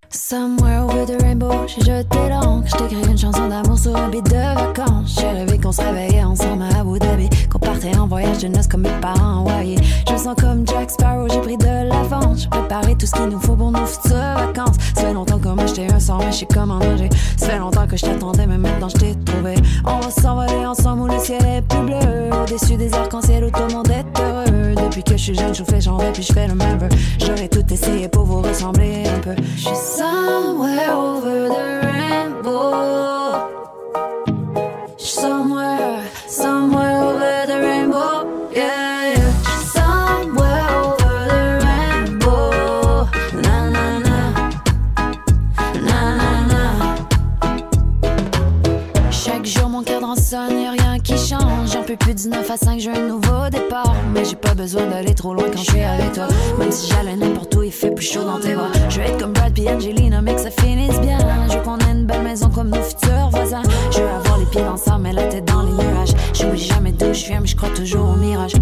Somewhere 0.09 0.81
over 0.81 1.05
the 1.05 1.21
rainbow, 1.21 1.65
j'ai 1.67 1.81
jeté 1.81 2.17
l'encre. 2.29 2.67
J't'écris 2.67 3.09
une 3.09 3.17
chanson 3.17 3.47
d'amour 3.47 3.77
sur 3.77 3.95
un 3.95 4.09
beat 4.09 4.25
de 4.25 4.35
vacances. 4.35 5.15
J'ai 5.19 5.29
rêvé 5.29 5.57
qu'on 5.57 5.71
se 5.71 5.81
réveillait 5.81 6.23
ensemble 6.23 6.63
à 6.63 6.79
Abu 6.81 6.99
Dhabi. 6.99 7.29
Qu'on 7.49 7.59
partait 7.59 7.95
en 7.97 8.07
voyage 8.07 8.39
de 8.39 8.49
noces 8.49 8.67
comme 8.67 8.81
mes 8.81 8.99
parents 8.99 9.39
envoyés. 9.39 9.77
Je 10.07 10.13
me 10.13 10.17
sens 10.17 10.35
comme 10.37 10.67
Jack 10.67 10.91
Sparrow, 10.91 11.27
j'ai 11.29 11.39
pris 11.39 11.57
de 11.57 11.87
l'avance. 11.87 12.41
J'ai 12.41 12.49
préparé 12.49 12.95
tout 12.95 13.05
ce 13.05 13.11
qu'il 13.11 13.27
nous 13.27 13.39
faut 13.39 13.55
pour 13.55 13.71
nos 13.71 13.85
futures 13.85 14.17
vacances. 14.17 14.75
Ça 14.95 15.01
fait 15.01 15.13
longtemps 15.13 15.39
que 15.39 15.47
moi 15.47 15.65
j'étais 15.65 15.93
un 15.93 15.99
sort, 15.99 16.19
mais 16.19 16.31
je 16.31 16.37
suis 16.37 16.47
comme 16.47 16.71
en 16.71 16.79
danger. 16.79 17.09
Ça 17.37 17.47
fait 17.47 17.59
longtemps 17.59 17.87
que 17.87 17.95
je 17.95 18.05
t'attendais, 18.05 18.47
mais 18.47 18.57
maintenant 18.57 18.89
je 18.89 18.97
t'ai 18.97 19.15
trouvé. 19.23 19.55
On 19.85 19.99
va 19.99 20.11
s'envoler 20.11 20.65
ensemble 20.65 21.03
où 21.03 21.07
le 21.07 21.19
ciel 21.19 21.45
est 21.45 21.61
plus 21.61 21.85
bleu. 21.85 22.29
Au-dessus 22.43 22.75
des 22.75 22.93
arcs-en-ciel 22.93 23.45
où 23.45 23.49
tout 23.49 23.63
le 23.67 23.73
monde 23.73 23.89
est 23.89 24.19
heureux. 24.19 24.75
Depuis 24.75 25.03
que 25.03 25.11
je 25.11 25.23
suis 25.23 25.35
jeune, 25.35 25.55
je 25.55 25.63
fais 25.63 25.79
j'en 25.79 25.97
vais, 25.97 26.11
puis 26.11 26.23
je 26.23 26.33
fais 26.33 26.47
le 26.47 26.55
même. 26.55 26.79
J'aurais 27.19 27.47
tout 27.47 27.65
essayé 27.71 28.09
pour 28.09 28.25
vous 28.25 28.41
ressembler 28.41 29.03
un 29.07 29.19
peu. 29.19 29.35
Suis 29.69 29.77
somewhere 29.77 30.89
over 30.89 31.47
the 31.47 31.81
rainbow. 31.85 33.18
Peux 51.89 51.97
plus 51.97 52.13
du 52.13 52.27
9 52.29 52.51
à 52.51 52.55
5, 52.55 52.79
j'ai 52.79 52.91
un 52.91 53.07
nouveau 53.07 53.49
départ. 53.51 53.95
Mais 54.13 54.23
j'ai 54.23 54.35
pas 54.35 54.53
besoin 54.53 54.85
d'aller 54.85 55.15
trop 55.15 55.33
loin 55.33 55.45
quand 55.51 55.63
je 55.63 55.71
suis 55.71 55.81
avec 55.81 56.13
toi. 56.13 56.27
Même 56.59 56.71
si 56.71 56.87
j'allais 56.87 57.15
n'importe 57.15 57.55
où, 57.55 57.63
il 57.63 57.71
fait 57.71 57.89
plus 57.89 58.05
chaud 58.05 58.23
dans 58.23 58.39
tes 58.39 58.53
bras. 58.53 58.69
Je 58.89 58.99
veux 58.99 59.07
être 59.07 59.17
comme 59.17 59.33
Brad 59.33 59.51
puis 59.53 59.67
Angelina, 59.67 60.21
mais 60.21 60.35
que 60.35 60.41
ça 60.41 60.51
finisse 60.51 60.99
bien. 61.01 61.17
Je 61.49 61.57
veux 61.57 61.63
qu'on 61.63 61.79
ait 61.79 61.91
une 61.91 62.05
belle 62.05 62.21
maison 62.21 62.49
comme 62.49 62.69
nos 62.69 62.81
futurs 62.81 63.29
voisins. 63.31 63.63
Je 63.91 64.01
veux 64.01 64.07
avoir 64.07 64.37
les 64.37 64.45
pieds 64.45 64.61
dans 64.61 64.77
sable, 64.77 65.01
mais 65.01 65.13
la 65.13 65.23
tête 65.23 65.45
dans 65.45 65.63
les 65.63 65.71
nuages. 65.71 66.13
J'oublie 66.33 66.63
jamais 66.63 66.91
d'où 66.91 67.11
je 67.11 67.25
viens, 67.25 67.39
mais 67.39 67.47
je 67.47 67.55
crois 67.55 67.69
toujours 67.69 68.09
au 68.09 68.15
mirage. 68.15 68.53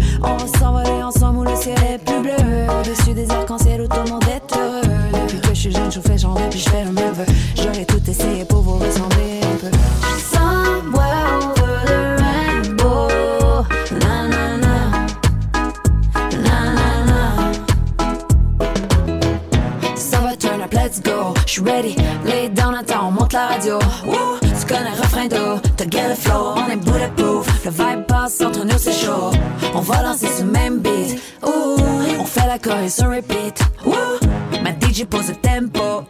Fait 32.88 32.90
la 32.90 32.90
chorus 32.90 32.94
sur 32.94 33.10
repeat. 33.10 33.60
Woo, 33.84 34.62
ma 34.62 34.70
DJ 34.72 35.04
pose 35.04 35.28
le 35.28 35.36
tempo. 35.36 36.04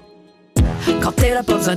Quand 1.03 1.13
t'es 1.13 1.35
là, 1.35 1.43
pas 1.43 1.69